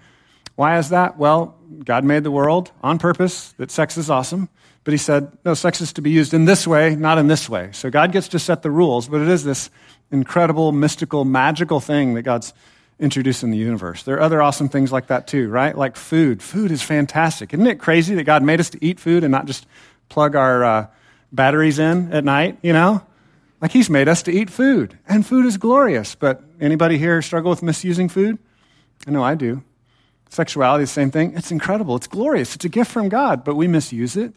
[0.56, 1.18] Why is that?
[1.18, 4.48] Well, God made the world on purpose that sex is awesome,
[4.90, 7.48] but He said, no, sex is to be used in this way, not in this
[7.48, 7.70] way.
[7.74, 9.70] So God gets to set the rules, but it is this
[10.10, 12.54] incredible, mystical, magical thing that God's
[13.00, 14.02] introduced in the universe.
[14.02, 15.78] There are other awesome things like that too, right?
[15.78, 16.42] Like food.
[16.42, 17.54] Food is fantastic.
[17.54, 19.68] Isn't it crazy that God made us to eat food and not just
[20.10, 20.88] plug our uh,
[21.32, 23.06] batteries in at night, you know?
[23.62, 26.16] Like he's made us to eat food, and food is glorious.
[26.16, 28.40] But anybody here struggle with misusing food?
[29.06, 29.62] I know I do.
[30.30, 31.38] Sexuality the same thing.
[31.38, 31.96] It's incredible.
[31.96, 32.56] It's glorious.
[32.56, 34.34] It's a gift from God, but we misuse it.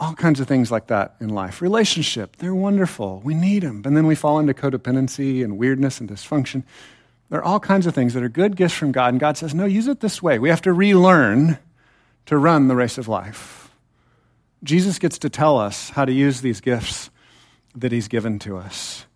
[0.00, 1.60] All kinds of things like that in life.
[1.60, 3.20] Relationship, they're wonderful.
[3.24, 3.82] We need them.
[3.84, 6.62] And then we fall into codependency and weirdness and dysfunction.
[7.30, 9.54] There are all kinds of things that are good gifts from God, and God says,
[9.54, 10.38] no, use it this way.
[10.38, 11.58] We have to relearn
[12.26, 13.70] to run the race of life.
[14.64, 17.10] Jesus gets to tell us how to use these gifts
[17.74, 19.06] that he's given to us.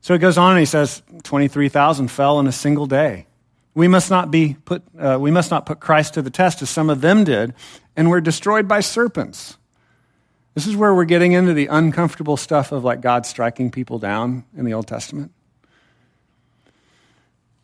[0.00, 3.26] So he goes on and he says, 23,000 fell in a single day.
[3.74, 6.70] We must not be put, uh, we must not put Christ to the test as
[6.70, 7.54] some of them did,
[7.96, 9.56] and were destroyed by serpents.
[10.54, 14.44] This is where we're getting into the uncomfortable stuff of like God striking people down
[14.56, 15.32] in the Old Testament.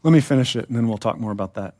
[0.02, 1.74] Let me finish it and then we'll talk more about that.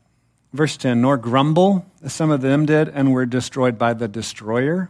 [0.53, 4.89] Verse 10 Nor grumble as some of them did and were destroyed by the destroyer.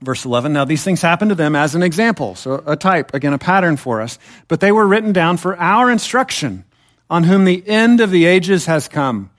[0.00, 3.32] Verse 11, now these things happened to them as an example, so a type, again,
[3.32, 6.64] a pattern for us, but they were written down for our instruction,
[7.08, 9.30] on whom the end of the ages has come.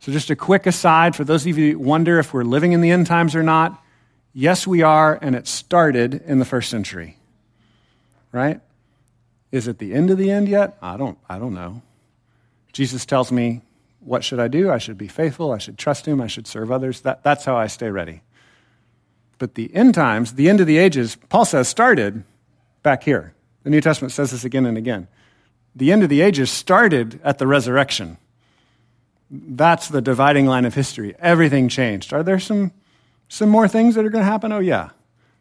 [0.00, 2.82] So, just a quick aside for those of you who wonder if we're living in
[2.82, 3.82] the end times or not.
[4.34, 7.16] Yes, we are, and it started in the first century.
[8.32, 8.60] Right?
[9.52, 10.76] Is it the end of the end yet?
[10.82, 11.80] I don't, I don't know.
[12.72, 13.62] Jesus tells me,
[14.00, 14.70] what should I do?
[14.70, 15.52] I should be faithful.
[15.52, 16.20] I should trust him.
[16.20, 17.02] I should serve others.
[17.02, 18.22] That, that's how I stay ready.
[19.38, 22.24] But the end times, the end of the ages, Paul says, started
[22.82, 23.32] back here.
[23.62, 25.06] The New Testament says this again and again.
[25.76, 28.18] The end of the ages started at the resurrection.
[29.30, 31.14] That's the dividing line of history.
[31.18, 32.12] Everything changed.
[32.12, 32.72] Are there some,
[33.28, 34.52] some more things that are going to happen?
[34.52, 34.90] Oh, yeah.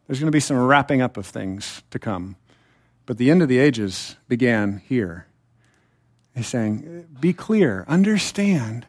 [0.08, 2.36] There's going to be some wrapping up of things to come.
[3.06, 5.28] But the end of the ages began here.
[6.36, 8.88] He's saying, be clear, understand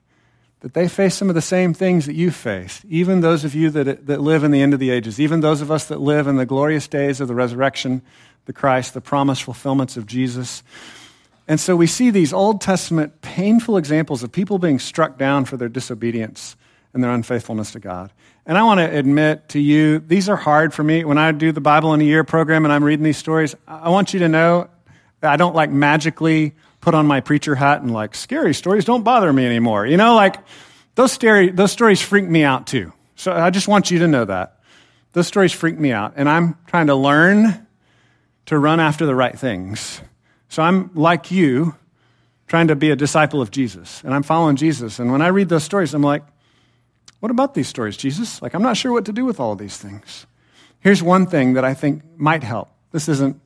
[0.60, 3.68] that they face some of the same things that you face, even those of you
[3.68, 6.26] that, that live in the end of the ages, even those of us that live
[6.26, 8.00] in the glorious days of the resurrection,
[8.46, 10.62] the Christ, the promised fulfillments of Jesus.
[11.46, 15.58] And so we see these Old Testament painful examples of people being struck down for
[15.58, 16.56] their disobedience
[16.94, 18.10] and their unfaithfulness to God.
[18.46, 21.04] And I want to admit to you, these are hard for me.
[21.04, 23.88] When I do the Bible in a Year program and I'm reading these stories, I
[23.88, 24.68] want you to know
[25.20, 29.02] that I don't like magically put on my preacher hat and like, scary stories don't
[29.02, 29.86] bother me anymore.
[29.86, 30.36] You know, like
[30.94, 32.92] those, scary, those stories freak me out too.
[33.16, 34.60] So I just want you to know that.
[35.12, 36.14] Those stories freak me out.
[36.16, 37.66] And I'm trying to learn
[38.46, 40.02] to run after the right things.
[40.50, 41.74] So I'm like you,
[42.46, 44.02] trying to be a disciple of Jesus.
[44.04, 44.98] And I'm following Jesus.
[44.98, 46.24] And when I read those stories, I'm like,
[47.24, 48.42] what about these stories, Jesus?
[48.42, 50.26] Like, I'm not sure what to do with all of these things.
[50.80, 52.68] Here's one thing that I think might help.
[52.92, 53.40] This isn't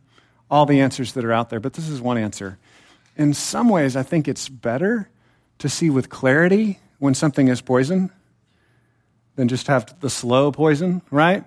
[0.50, 2.58] all the answers that are out there, but this is one answer
[3.18, 5.10] in some ways, I think it's better
[5.58, 8.10] to see with clarity when something is poison
[9.34, 11.44] than just have the slow poison, right?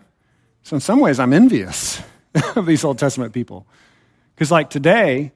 [0.63, 2.01] So, in some ways, I'm envious
[2.55, 3.65] of these Old Testament people.
[4.35, 5.31] Because, like today,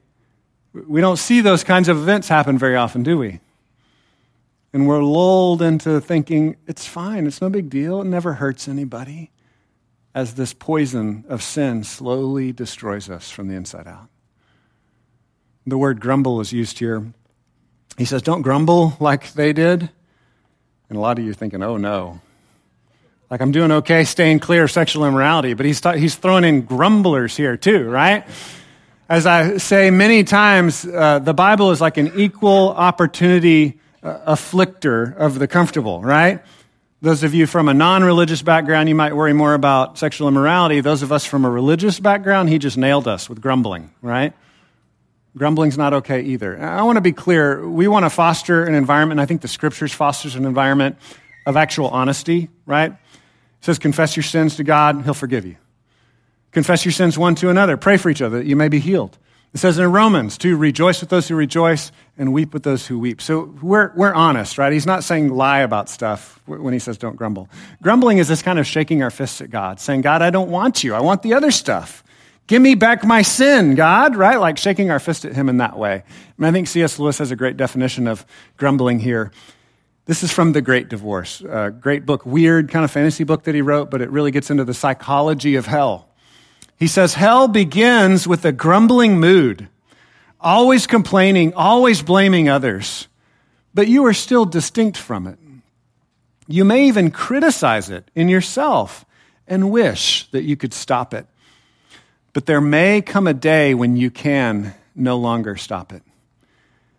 [0.73, 3.39] we don't see those kinds of events happen very often, do we?
[4.75, 9.31] And we're lulled into thinking, it's fine, it's no big deal, it never hurts anybody,
[10.13, 14.09] as this poison of sin slowly destroys us from the inside out.
[15.65, 17.13] The word grumble is used here.
[17.97, 19.89] He says, Don't grumble like they did.
[20.89, 22.19] And a lot of you thinking, Oh no.
[23.29, 27.37] Like I'm doing okay staying clear of sexual immorality, but he's, he's throwing in grumblers
[27.37, 28.27] here too, right?
[29.07, 35.39] As I say many times, uh, the Bible is like an equal opportunity afflictor of
[35.39, 36.41] the comfortable, right?
[37.01, 40.81] Those of you from a non religious background, you might worry more about sexual immorality.
[40.81, 44.33] Those of us from a religious background, he just nailed us with grumbling, right?
[45.37, 46.59] Grumbling's not okay either.
[46.61, 47.67] I want to be clear.
[47.67, 50.97] We want to foster an environment, I think the scriptures fosters an environment
[51.45, 52.91] of actual honesty, right?
[52.91, 55.57] It says, confess your sins to God, he'll forgive you.
[56.51, 57.75] Confess your sins one to another.
[57.75, 59.17] Pray for each other that you may be healed.
[59.55, 62.99] It says in Romans to rejoice with those who rejoice and weep with those who
[62.99, 63.21] weep.
[63.21, 64.73] So we're, we're honest, right?
[64.73, 67.47] He's not saying lie about stuff when he says don't grumble.
[67.81, 70.83] Grumbling is this kind of shaking our fists at God, saying, God, I don't want
[70.83, 70.93] you.
[70.93, 72.03] I want the other stuff.
[72.47, 74.41] Give me back my sin, God, right?
[74.41, 76.03] Like shaking our fist at him in that way.
[76.35, 76.99] And I think C.S.
[76.99, 78.25] Lewis has a great definition of
[78.57, 79.31] grumbling here.
[80.03, 83.55] This is from The Great Divorce, a great book, weird kind of fantasy book that
[83.55, 86.09] he wrote, but it really gets into the psychology of hell.
[86.77, 89.69] He says, Hell begins with a grumbling mood,
[90.39, 93.07] always complaining, always blaming others,
[93.73, 95.39] but you are still distinct from it.
[96.47, 99.05] You may even criticize it in yourself
[99.47, 101.25] and wish that you could stop it.
[102.33, 106.03] But there may come a day when you can no longer stop it.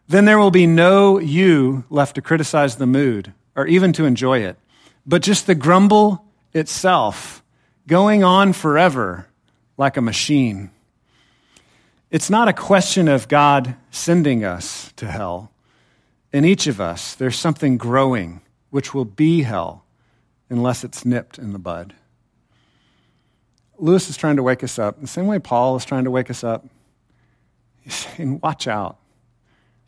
[0.08, 4.40] Then there will be no you left to criticize the mood or even to enjoy
[4.40, 4.56] it,
[5.06, 7.42] but just the grumble itself
[7.86, 9.26] going on forever
[9.76, 10.70] like a machine.
[12.10, 15.50] It's not a question of God sending us to hell.
[16.32, 19.84] In each of us, there's something growing which will be hell
[20.48, 21.94] unless it's nipped in the bud.
[23.78, 26.30] Lewis is trying to wake us up the same way Paul is trying to wake
[26.30, 26.66] us up.
[27.82, 28.98] He's saying, Watch out.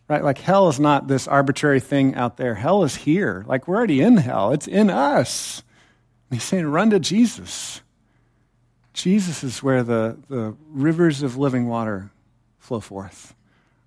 [0.08, 0.24] Right?
[0.24, 2.54] Like hell is not this arbitrary thing out there.
[2.54, 3.44] Hell is here.
[3.46, 5.62] Like we're already in hell, it's in us.
[6.30, 7.82] And he's saying, Run to Jesus.
[8.98, 12.10] Jesus is where the, the rivers of living water
[12.58, 13.32] flow forth.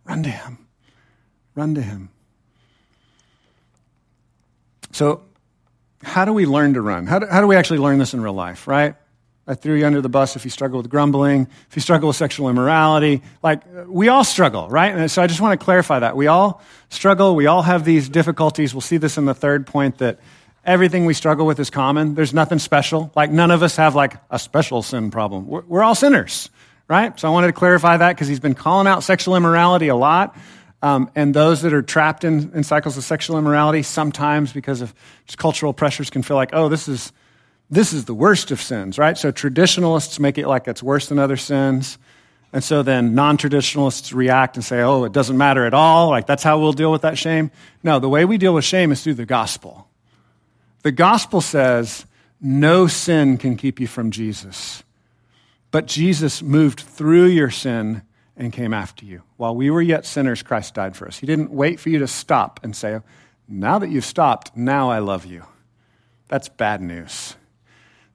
[0.06, 0.58] Run to him.
[1.54, 2.10] Run to him.
[4.94, 5.24] So,
[6.02, 7.08] how do we learn to run?
[7.08, 8.96] How do, how do we actually learn this in real life, right?
[9.46, 12.16] I threw you under the bus if you struggle with grumbling, if you struggle with
[12.16, 13.22] sexual immorality.
[13.44, 14.96] Like, we all struggle, right?
[14.96, 16.16] And so I just want to clarify that.
[16.16, 17.36] We all struggle.
[17.36, 18.74] We all have these difficulties.
[18.74, 20.20] We'll see this in the third point that
[20.66, 22.16] everything we struggle with is common.
[22.16, 23.12] There's nothing special.
[23.16, 25.48] Like, none of us have like a special sin problem.
[25.48, 26.50] We're, we're all sinners,
[26.88, 27.18] right?
[27.20, 30.36] So I wanted to clarify that because he's been calling out sexual immorality a lot.
[30.84, 34.94] Um, and those that are trapped in, in cycles of sexual immorality, sometimes because of
[35.28, 37.12] just cultural pressures, can feel like, oh, this is
[37.70, 39.18] this is the worst of sins, right?
[39.18, 41.98] So traditionalists make it like it's worse than other sins.
[42.52, 46.10] And so then non traditionalists react and say, oh, it doesn't matter at all.
[46.10, 47.50] Like that's how we'll deal with that shame.
[47.82, 49.88] No, the way we deal with shame is through the gospel.
[50.84, 52.06] The gospel says
[52.40, 54.84] no sin can keep you from Jesus.
[55.70, 58.02] But Jesus moved through your sin
[58.36, 59.22] and came after you.
[59.38, 61.18] While we were yet sinners, Christ died for us.
[61.20, 63.00] He didn't wait for you to stop and say,
[63.48, 65.44] now that you've stopped, now I love you.
[66.28, 67.36] That's bad news.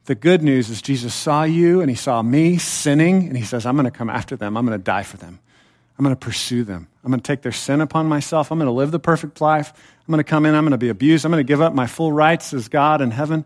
[0.07, 3.67] The good news is Jesus saw you and he saw me sinning, and he says,
[3.67, 4.57] I'm going to come after them.
[4.57, 5.41] I'm going to die for them.
[5.99, 6.89] I'm going to pursue them.
[7.05, 8.51] I'm going to take their sin upon myself.
[8.51, 9.73] I'm going to live the perfect life.
[10.07, 10.55] I'm going to come in.
[10.55, 11.25] I'm going to be abused.
[11.25, 13.45] I'm going to give up my full rights as God in heaven.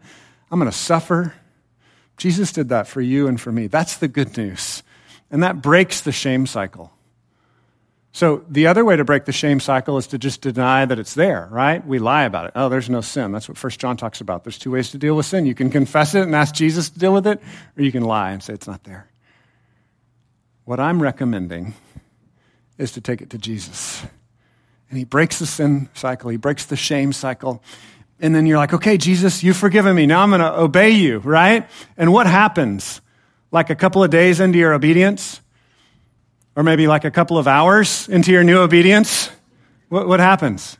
[0.50, 1.34] I'm going to suffer.
[2.16, 3.66] Jesus did that for you and for me.
[3.68, 4.82] That's the good news.
[5.30, 6.92] And that breaks the shame cycle.
[8.12, 11.14] So the other way to break the shame cycle is to just deny that it's
[11.14, 11.86] there, right?
[11.86, 12.52] We lie about it.
[12.56, 13.30] Oh, there's no sin.
[13.30, 14.42] That's what First John talks about.
[14.42, 15.46] There's two ways to deal with sin.
[15.46, 17.40] You can confess it and ask Jesus to deal with it,
[17.76, 19.08] or you can lie and say it's not there.
[20.64, 21.74] What I'm recommending
[22.80, 24.02] is to take it to Jesus.
[24.88, 27.62] And he breaks the sin cycle, he breaks the shame cycle.
[28.18, 30.06] And then you're like, okay, Jesus, you've forgiven me.
[30.06, 31.68] Now I'm going to obey you, right?
[31.96, 33.00] And what happens?
[33.50, 35.40] Like a couple of days into your obedience,
[36.54, 39.30] or maybe like a couple of hours into your new obedience,
[39.88, 40.76] what, what happens?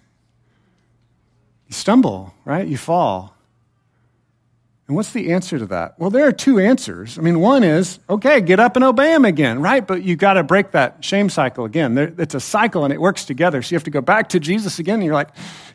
[1.66, 2.66] You stumble, right?
[2.66, 3.34] You fall.
[4.91, 5.97] And what's the answer to that?
[6.01, 7.16] Well, there are two answers.
[7.16, 9.86] I mean, one is, okay, get up and obey him again, right?
[9.86, 11.97] But you got to break that shame cycle again.
[12.18, 13.62] It's a cycle and it works together.
[13.62, 14.95] So you have to go back to Jesus again.
[14.95, 15.28] And you're like,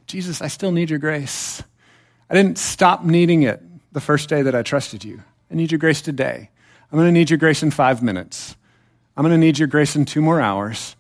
[0.05, 1.63] Jesus, I still need your grace.
[2.29, 3.63] I didn't stop needing it
[3.93, 5.23] the first day that I trusted you.
[5.49, 6.49] I need your grace today.
[6.91, 8.57] I'm going to need your grace in five minutes.
[9.15, 10.97] I'm going to need your grace in two more hours.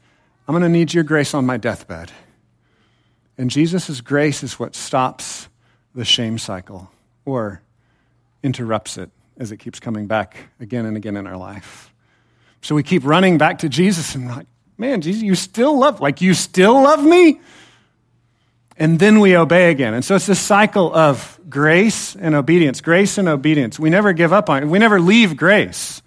[0.47, 2.13] I'm going to need your grace on my deathbed.
[3.37, 5.49] And Jesus' grace is what stops
[5.93, 6.89] the shame cycle
[7.25, 7.61] or
[8.45, 11.93] interrupts it as it keeps coming back again and again in our life.
[12.61, 16.21] So we keep running back to Jesus and like, man, Jesus, you still love, like
[16.21, 17.39] you still love me?
[18.77, 19.93] And then we obey again.
[19.93, 23.79] And so it's this cycle of grace and obedience, grace and obedience.
[23.79, 24.65] We never give up on it.
[24.67, 26.01] We never leave grace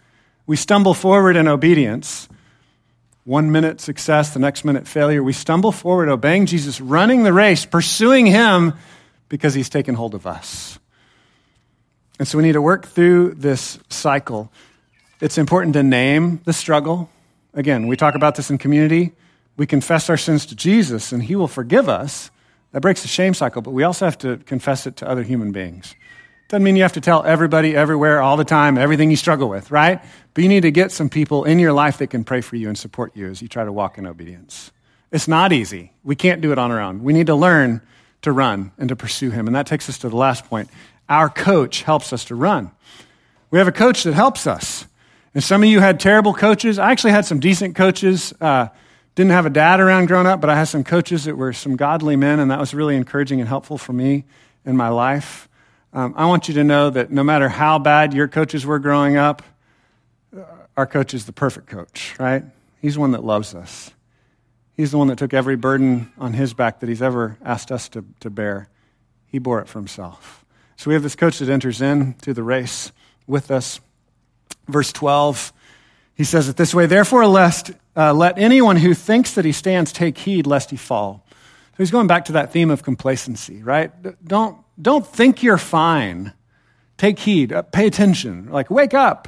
[0.48, 2.26] we stumble forward in obedience.
[3.24, 5.22] One minute success, the next minute failure.
[5.22, 8.72] We stumble forward, obeying Jesus, running the race, pursuing Him
[9.28, 10.77] because He's taken hold of us.
[12.18, 14.50] And so we need to work through this cycle.
[15.20, 17.10] It's important to name the struggle.
[17.54, 19.12] Again, we talk about this in community.
[19.56, 22.30] We confess our sins to Jesus and He will forgive us.
[22.72, 25.52] That breaks the shame cycle, but we also have to confess it to other human
[25.52, 25.94] beings.
[26.48, 29.70] Doesn't mean you have to tell everybody, everywhere, all the time, everything you struggle with,
[29.70, 30.00] right?
[30.32, 32.68] But you need to get some people in your life that can pray for you
[32.68, 34.70] and support you as you try to walk in obedience.
[35.12, 35.92] It's not easy.
[36.04, 37.02] We can't do it on our own.
[37.02, 37.82] We need to learn
[38.22, 39.46] to run and to pursue Him.
[39.46, 40.70] And that takes us to the last point.
[41.08, 42.70] Our coach helps us to run.
[43.50, 44.86] We have a coach that helps us.
[45.34, 46.78] And some of you had terrible coaches.
[46.78, 48.34] I actually had some decent coaches.
[48.40, 48.68] Uh,
[49.14, 51.76] didn't have a dad around growing up, but I had some coaches that were some
[51.76, 54.24] godly men, and that was really encouraging and helpful for me
[54.64, 55.48] in my life.
[55.92, 59.16] Um, I want you to know that no matter how bad your coaches were growing
[59.16, 59.42] up,
[60.76, 62.44] our coach is the perfect coach, right?
[62.80, 63.90] He's the one that loves us.
[64.76, 67.88] He's the one that took every burden on his back that he's ever asked us
[67.88, 68.68] to, to bear.
[69.26, 70.44] He bore it for himself.
[70.78, 72.92] So we have this coach that enters in to the race
[73.26, 73.80] with us.
[74.68, 75.52] Verse 12,
[76.14, 79.90] he says it this way Therefore, lest, uh, let anyone who thinks that he stands
[79.90, 81.26] take heed lest he fall.
[81.32, 83.90] So he's going back to that theme of complacency, right?
[84.24, 86.32] Don't don't think you're fine.
[86.96, 88.48] Take heed, uh, pay attention.
[88.52, 89.26] Like, wake up.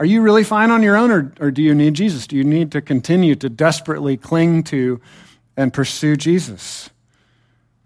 [0.00, 2.26] Are you really fine on your own, or, or do you need Jesus?
[2.26, 5.02] Do you need to continue to desperately cling to
[5.54, 6.88] and pursue Jesus?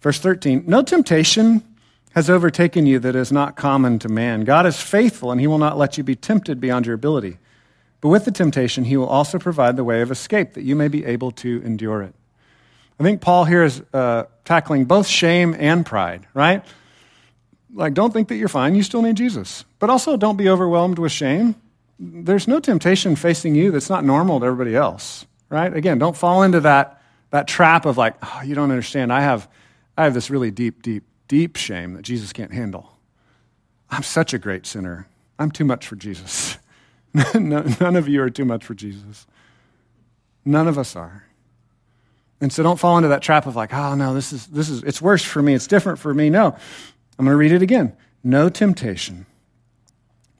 [0.02, 1.64] Verse 13 No temptation
[2.10, 4.44] has overtaken you that is not common to man.
[4.44, 7.38] God is faithful, and he will not let you be tempted beyond your ability.
[8.00, 10.88] But with the temptation, he will also provide the way of escape that you may
[10.88, 12.14] be able to endure it.
[12.98, 16.64] I think Paul here is uh, tackling both shame and pride, right?
[17.72, 18.74] Like, don't think that you're fine.
[18.74, 19.64] You still need Jesus.
[19.78, 21.54] But also, don't be overwhelmed with shame.
[21.98, 25.74] There's no temptation facing you that's not normal to everybody else, right?
[25.74, 29.12] Again, don't fall into that, that trap of like, oh, you don't understand.
[29.12, 29.48] I have,
[29.96, 32.98] I have this really deep, deep, deep shame that Jesus can't handle.
[33.88, 35.06] I'm such a great sinner.
[35.38, 36.58] I'm too much for Jesus.
[37.34, 39.28] None of you are too much for Jesus.
[40.44, 41.24] None of us are.
[42.40, 44.82] And so don't fall into that trap of like, oh no, this is this is
[44.82, 46.30] it's worse for me, it's different for me.
[46.30, 46.56] No.
[47.16, 47.94] I'm going to read it again.
[48.24, 49.26] No temptation.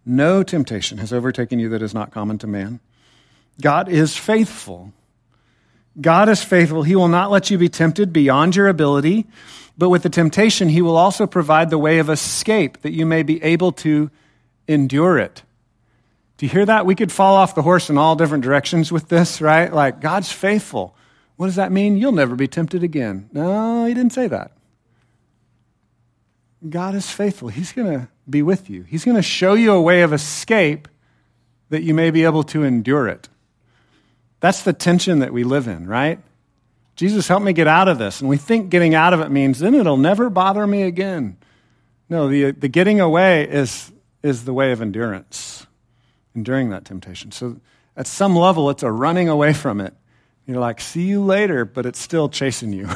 [0.05, 2.80] No temptation has overtaken you that is not common to man.
[3.61, 4.93] God is faithful.
[6.01, 6.82] God is faithful.
[6.82, 9.26] He will not let you be tempted beyond your ability,
[9.81, 13.22] but with the temptation, He will also provide the way of escape that you may
[13.22, 14.11] be able to
[14.68, 15.43] endure it.
[16.37, 16.85] Do you hear that?
[16.85, 19.72] We could fall off the horse in all different directions with this, right?
[19.72, 20.95] Like, God's faithful.
[21.37, 21.97] What does that mean?
[21.97, 23.31] You'll never be tempted again.
[23.33, 24.53] No, he didn't say that.
[26.68, 27.49] God is faithful.
[27.49, 28.83] He's going to be with you.
[28.83, 30.89] He's going to show you a way of escape
[31.70, 33.31] that you may be able to endure it.
[34.41, 36.18] That's the tension that we live in, right?
[37.01, 38.20] Jesus, help me get out of this.
[38.20, 41.36] And we think getting out of it means then it'll never bother me again.
[42.09, 43.90] No, the, the getting away is,
[44.22, 45.66] is the way of endurance,
[46.34, 47.32] enduring that temptation.
[47.32, 47.61] So
[47.96, 49.94] at some level, it's a running away from it
[50.51, 52.88] you're like, see you later, but it's still chasing you.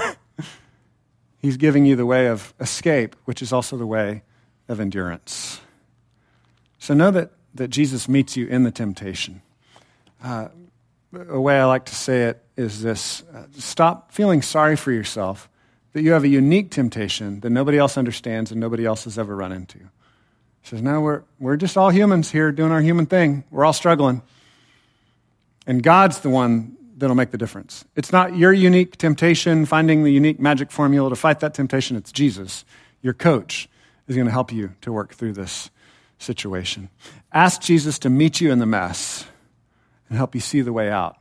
[1.39, 4.25] He's giving you the way of escape, which is also the way
[4.67, 5.61] of endurance.
[6.81, 9.41] So know that, that Jesus meets you in the temptation.
[10.21, 10.49] Uh,
[11.29, 15.49] a way I like to say it is this uh, stop feeling sorry for yourself
[15.93, 19.35] that you have a unique temptation that nobody else understands and nobody else has ever
[19.35, 19.79] run into.
[19.79, 23.45] He says, No, we're, we're just all humans here doing our human thing.
[23.51, 24.23] We're all struggling.
[25.67, 27.85] And God's the one that'll make the difference.
[27.97, 31.97] It's not your unique temptation, finding the unique magic formula to fight that temptation.
[31.97, 32.65] It's Jesus,
[33.03, 33.69] your coach,
[34.07, 35.71] is going to help you to work through this
[36.19, 36.91] situation.
[37.33, 39.27] Ask Jesus to meet you in the mess
[40.09, 41.17] and help you see the way out.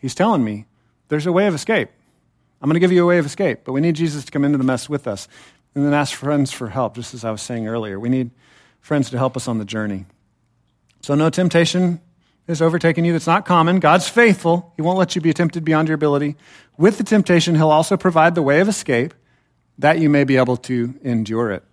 [0.00, 0.66] He's telling me
[1.08, 1.90] there's a way of escape.
[2.60, 4.44] I'm going to give you a way of escape, but we need Jesus to come
[4.44, 5.28] into the mess with us.
[5.74, 7.98] And then ask friends for help, just as I was saying earlier.
[7.98, 8.30] We need
[8.80, 10.04] friends to help us on the journey.
[11.00, 12.00] So, no temptation
[12.46, 13.80] has overtaken you that's not common.
[13.80, 14.72] God's faithful.
[14.76, 16.36] He won't let you be tempted beyond your ability.
[16.76, 19.14] With the temptation, He'll also provide the way of escape
[19.78, 21.64] that you may be able to endure it.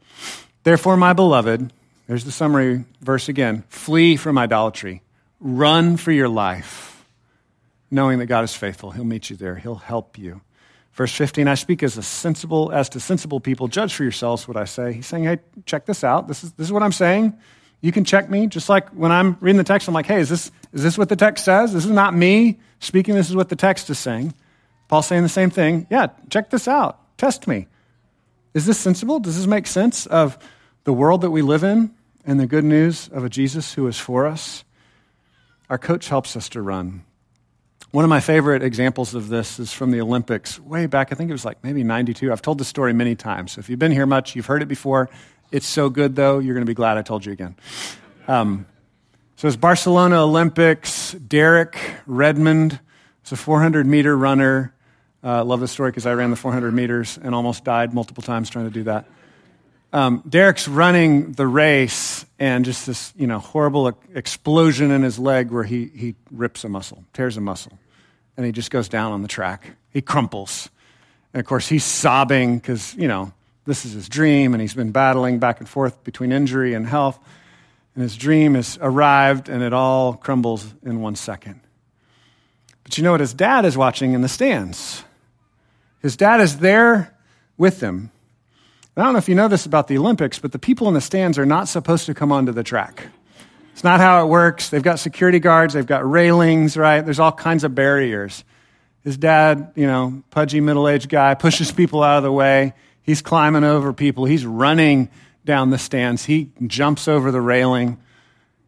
[0.64, 1.72] Therefore, my beloved,
[2.07, 5.01] there's the summary verse again flee from idolatry,
[5.40, 7.06] run for your life,
[7.90, 8.92] knowing that God is faithful.
[8.92, 10.42] He'll meet you there, He'll help you.
[10.94, 13.70] Verse 15, I speak as a sensible, as to sensible people.
[13.70, 14.92] Judge for yourselves what I say.
[14.92, 16.28] He's saying, hey, check this out.
[16.28, 17.38] This is, this is what I'm saying.
[17.80, 20.28] You can check me, just like when I'm reading the text, I'm like, hey, is
[20.28, 21.72] this, is this what the text says?
[21.72, 24.34] This is not me speaking, this is what the text is saying.
[24.90, 25.88] Paul's saying the same thing.
[25.90, 27.00] Yeah, check this out.
[27.18, 27.68] Test me.
[28.54, 29.20] Is this sensible?
[29.20, 30.38] Does this make sense of
[30.84, 31.92] the world that we live in
[32.26, 34.66] and the good news of a Jesus who is for us?
[35.70, 37.03] Our coach helps us to run.
[37.91, 41.11] One of my favorite examples of this is from the Olympics way back.
[41.11, 42.32] I think it was like maybe 92.
[42.32, 43.53] I've told the story many times.
[43.53, 45.09] So if you've been here much, you've heard it before.
[45.51, 47.55] It's so good, though, you're going to be glad I told you again.
[48.28, 48.67] Um,
[49.36, 51.13] so it's Barcelona Olympics.
[51.13, 52.80] Derek Redmond
[53.26, 54.74] is a 400 meter runner.
[55.24, 58.49] Uh, love this story because I ran the 400 meters and almost died multiple times
[58.49, 59.05] trying to do that.
[59.93, 65.52] um, Derek's running the race, and just this, you know, horrible explosion in his leg
[65.52, 67.78] where he, he rips a muscle, tears a muscle,
[68.38, 69.76] and he just goes down on the track.
[69.92, 70.70] He crumples.
[71.34, 73.34] And of course, he's sobbing because, you know,
[73.66, 77.20] this is his dream, and he's been battling back and forth between injury and health.
[77.94, 81.60] And his dream has arrived, and it all crumbles in one second.
[82.84, 83.20] But you know what?
[83.20, 85.04] His dad is watching in the stands.
[86.02, 87.14] His dad is there
[87.58, 88.12] with him.
[89.00, 91.02] I don't know if you know this about the Olympics, but the people in the
[91.02, 93.08] stands are not supposed to come onto the track.
[93.74, 94.70] It's not how it works.
[94.70, 97.00] They've got security guards, they've got railings, right?
[97.00, 98.43] There's all kinds of barriers.
[99.04, 102.74] His dad, you know, pudgy middle aged guy, pushes people out of the way.
[103.02, 104.26] He's climbing over people.
[104.26, 105.10] He's running
[105.45, 106.26] down the stands.
[106.26, 107.97] He jumps over the railing.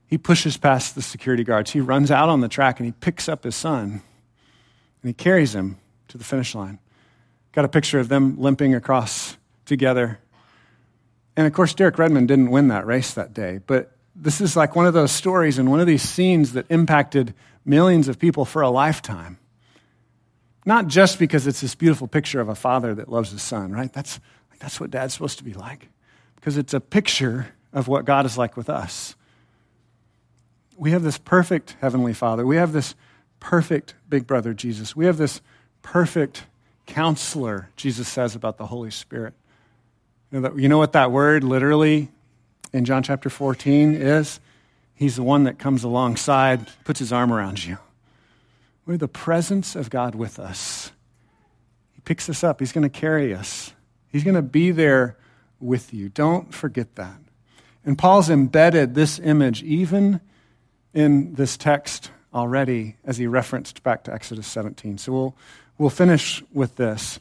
[0.08, 1.72] He pushes past the security guards.
[1.72, 4.02] He runs out on the track and he picks up his son
[5.02, 5.78] and he carries him
[6.08, 6.80] to the finish line.
[7.52, 9.38] Got a picture of them limping across
[9.72, 10.20] together.
[11.38, 14.76] And of course, Derek Redmond didn't win that race that day, but this is like
[14.76, 18.62] one of those stories and one of these scenes that impacted millions of people for
[18.62, 19.38] a lifetime.
[20.66, 23.92] Not just because it's this beautiful picture of a father that loves his son, right?
[23.94, 24.20] That's,
[24.60, 25.88] that's what dad's supposed to be like.
[26.36, 29.16] Because it's a picture of what God is like with us.
[30.76, 32.46] We have this perfect Heavenly Father.
[32.46, 32.94] We have this
[33.40, 34.98] perfect big brother, Jesus.
[34.98, 35.40] We have this
[35.82, 36.44] perfect
[36.86, 39.34] counselor, Jesus says about the Holy Spirit.
[40.32, 42.10] You know, what that word literally
[42.72, 44.40] in John chapter 14 is?
[44.94, 47.78] He's the one that comes alongside, puts his arm around you.
[48.86, 50.92] We're the presence of God with us.
[51.94, 53.74] He picks us up, He's going to carry us,
[54.08, 55.18] He's going to be there
[55.60, 56.08] with you.
[56.08, 57.20] Don't forget that.
[57.84, 60.22] And Paul's embedded this image even
[60.94, 64.98] in this text already as he referenced back to Exodus 17.
[64.98, 65.36] So we'll,
[65.78, 67.20] we'll finish with this.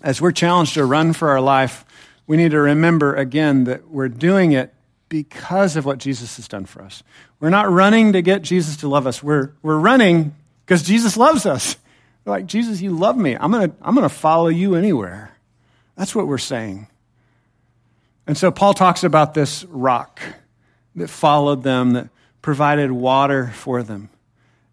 [0.00, 1.84] As we're challenged to run for our life,
[2.28, 4.72] we need to remember again that we're doing it
[5.08, 7.02] because of what Jesus has done for us.
[7.40, 9.22] We're not running to get Jesus to love us.
[9.22, 11.76] We're, we're running because Jesus loves us.
[12.24, 13.34] We're like, Jesus, you love me.
[13.34, 15.34] I'm going to I'm going to follow you anywhere.
[15.96, 16.88] That's what we're saying.
[18.26, 20.20] And so Paul talks about this rock
[20.96, 22.10] that followed them, that
[22.42, 24.10] provided water for them.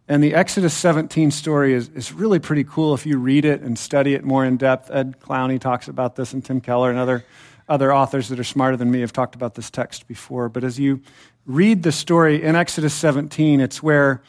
[0.08, 3.78] And the Exodus 17 story is, is really pretty cool if you read it and
[3.78, 4.92] study it more in depth.
[4.92, 7.26] Ed Clowney talks about this, and Tim Keller and other,
[7.68, 10.48] other authors that are smarter than me have talked about this text before.
[10.48, 11.02] But as you
[11.48, 14.22] read the story in Exodus 17, it's where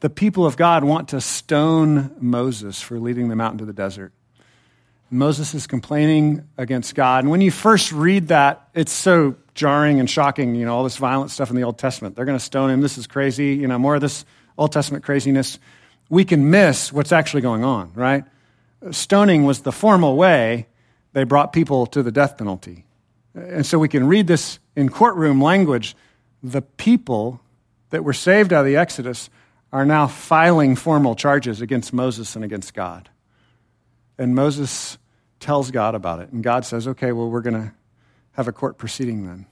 [0.00, 4.12] the people of God want to stone Moses for leading them out into the desert.
[5.12, 7.24] Moses is complaining against God.
[7.24, 10.96] And when you first read that, it's so jarring and shocking, you know, all this
[10.96, 12.16] violent stuff in the Old Testament.
[12.16, 12.80] They're going to stone him.
[12.80, 13.54] This is crazy.
[13.54, 14.24] You know, more of this
[14.60, 15.58] Old Testament craziness.
[16.10, 18.24] We can miss what's actually going on, right?
[18.90, 20.66] Stoning was the formal way
[21.14, 22.84] they brought people to the death penalty.
[23.34, 25.96] And so we can read this in courtroom language.
[26.42, 27.40] The people
[27.88, 29.30] that were saved out of the Exodus
[29.72, 33.08] are now filing formal charges against Moses and against God.
[34.18, 34.98] And Moses
[35.38, 36.30] tells God about it.
[36.32, 37.72] And God says, okay, well, we're going to
[38.32, 39.46] have a court proceeding then.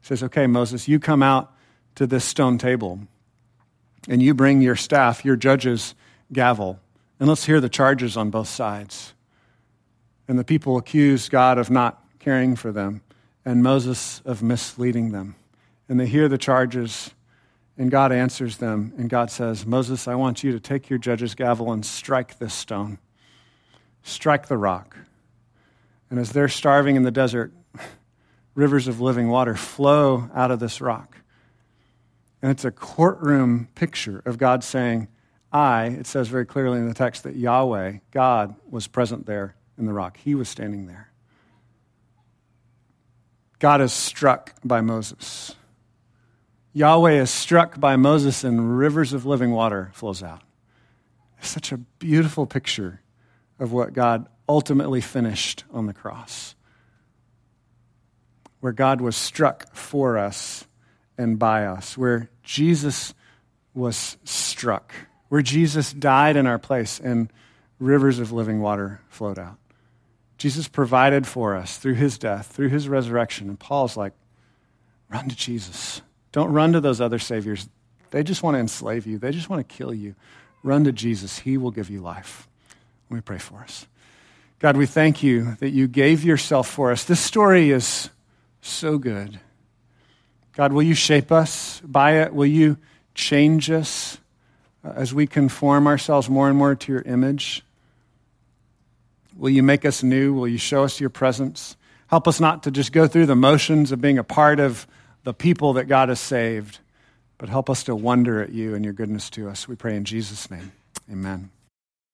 [0.00, 1.52] He says, okay, Moses, you come out
[1.96, 3.00] to this stone table
[4.08, 5.94] and you bring your staff, your judge's
[6.32, 6.80] gavel,
[7.18, 9.14] and let's hear the charges on both sides.
[10.26, 13.02] And the people accuse God of not caring for them
[13.44, 15.34] and Moses of misleading them.
[15.88, 17.10] And they hear the charges
[17.80, 21.34] and God answers them, and God says, Moses, I want you to take your judge's
[21.34, 22.98] gavel and strike this stone,
[24.02, 24.98] strike the rock.
[26.10, 27.54] And as they're starving in the desert,
[28.54, 31.16] rivers of living water flow out of this rock.
[32.42, 35.08] And it's a courtroom picture of God saying,
[35.52, 39.86] I, it says very clearly in the text that Yahweh, God, was present there in
[39.86, 40.16] the rock.
[40.16, 41.10] He was standing there.
[43.58, 45.54] God is struck by Moses.
[46.72, 50.42] Yahweh is struck by Moses, and rivers of living water flows out.
[51.38, 53.00] It's such a beautiful picture
[53.58, 56.54] of what God ultimately finished on the cross,
[58.60, 60.64] where God was struck for us
[61.20, 63.12] and by us, where Jesus
[63.74, 64.94] was struck,
[65.28, 67.30] where Jesus died in our place, and
[67.78, 69.58] rivers of living water flowed out.
[70.38, 73.50] Jesus provided for us through his death, through his resurrection.
[73.50, 74.14] And Paul's like,
[75.10, 76.00] run to Jesus.
[76.32, 77.68] Don't run to those other saviors.
[78.10, 80.14] They just want to enslave you, they just want to kill you.
[80.62, 81.38] Run to Jesus.
[81.38, 82.48] He will give you life.
[83.08, 83.86] Let me pray for us.
[84.58, 87.04] God, we thank you that you gave yourself for us.
[87.04, 88.10] This story is
[88.60, 89.40] so good.
[90.54, 92.34] God, will you shape us by it?
[92.34, 92.76] Will you
[93.14, 94.18] change us
[94.84, 97.62] uh, as we conform ourselves more and more to your image?
[99.36, 100.34] Will you make us new?
[100.34, 101.76] Will you show us your presence?
[102.08, 104.86] Help us not to just go through the motions of being a part of
[105.24, 106.80] the people that God has saved,
[107.38, 109.68] but help us to wonder at you and your goodness to us.
[109.68, 110.72] We pray in Jesus' name.
[111.10, 111.50] Amen.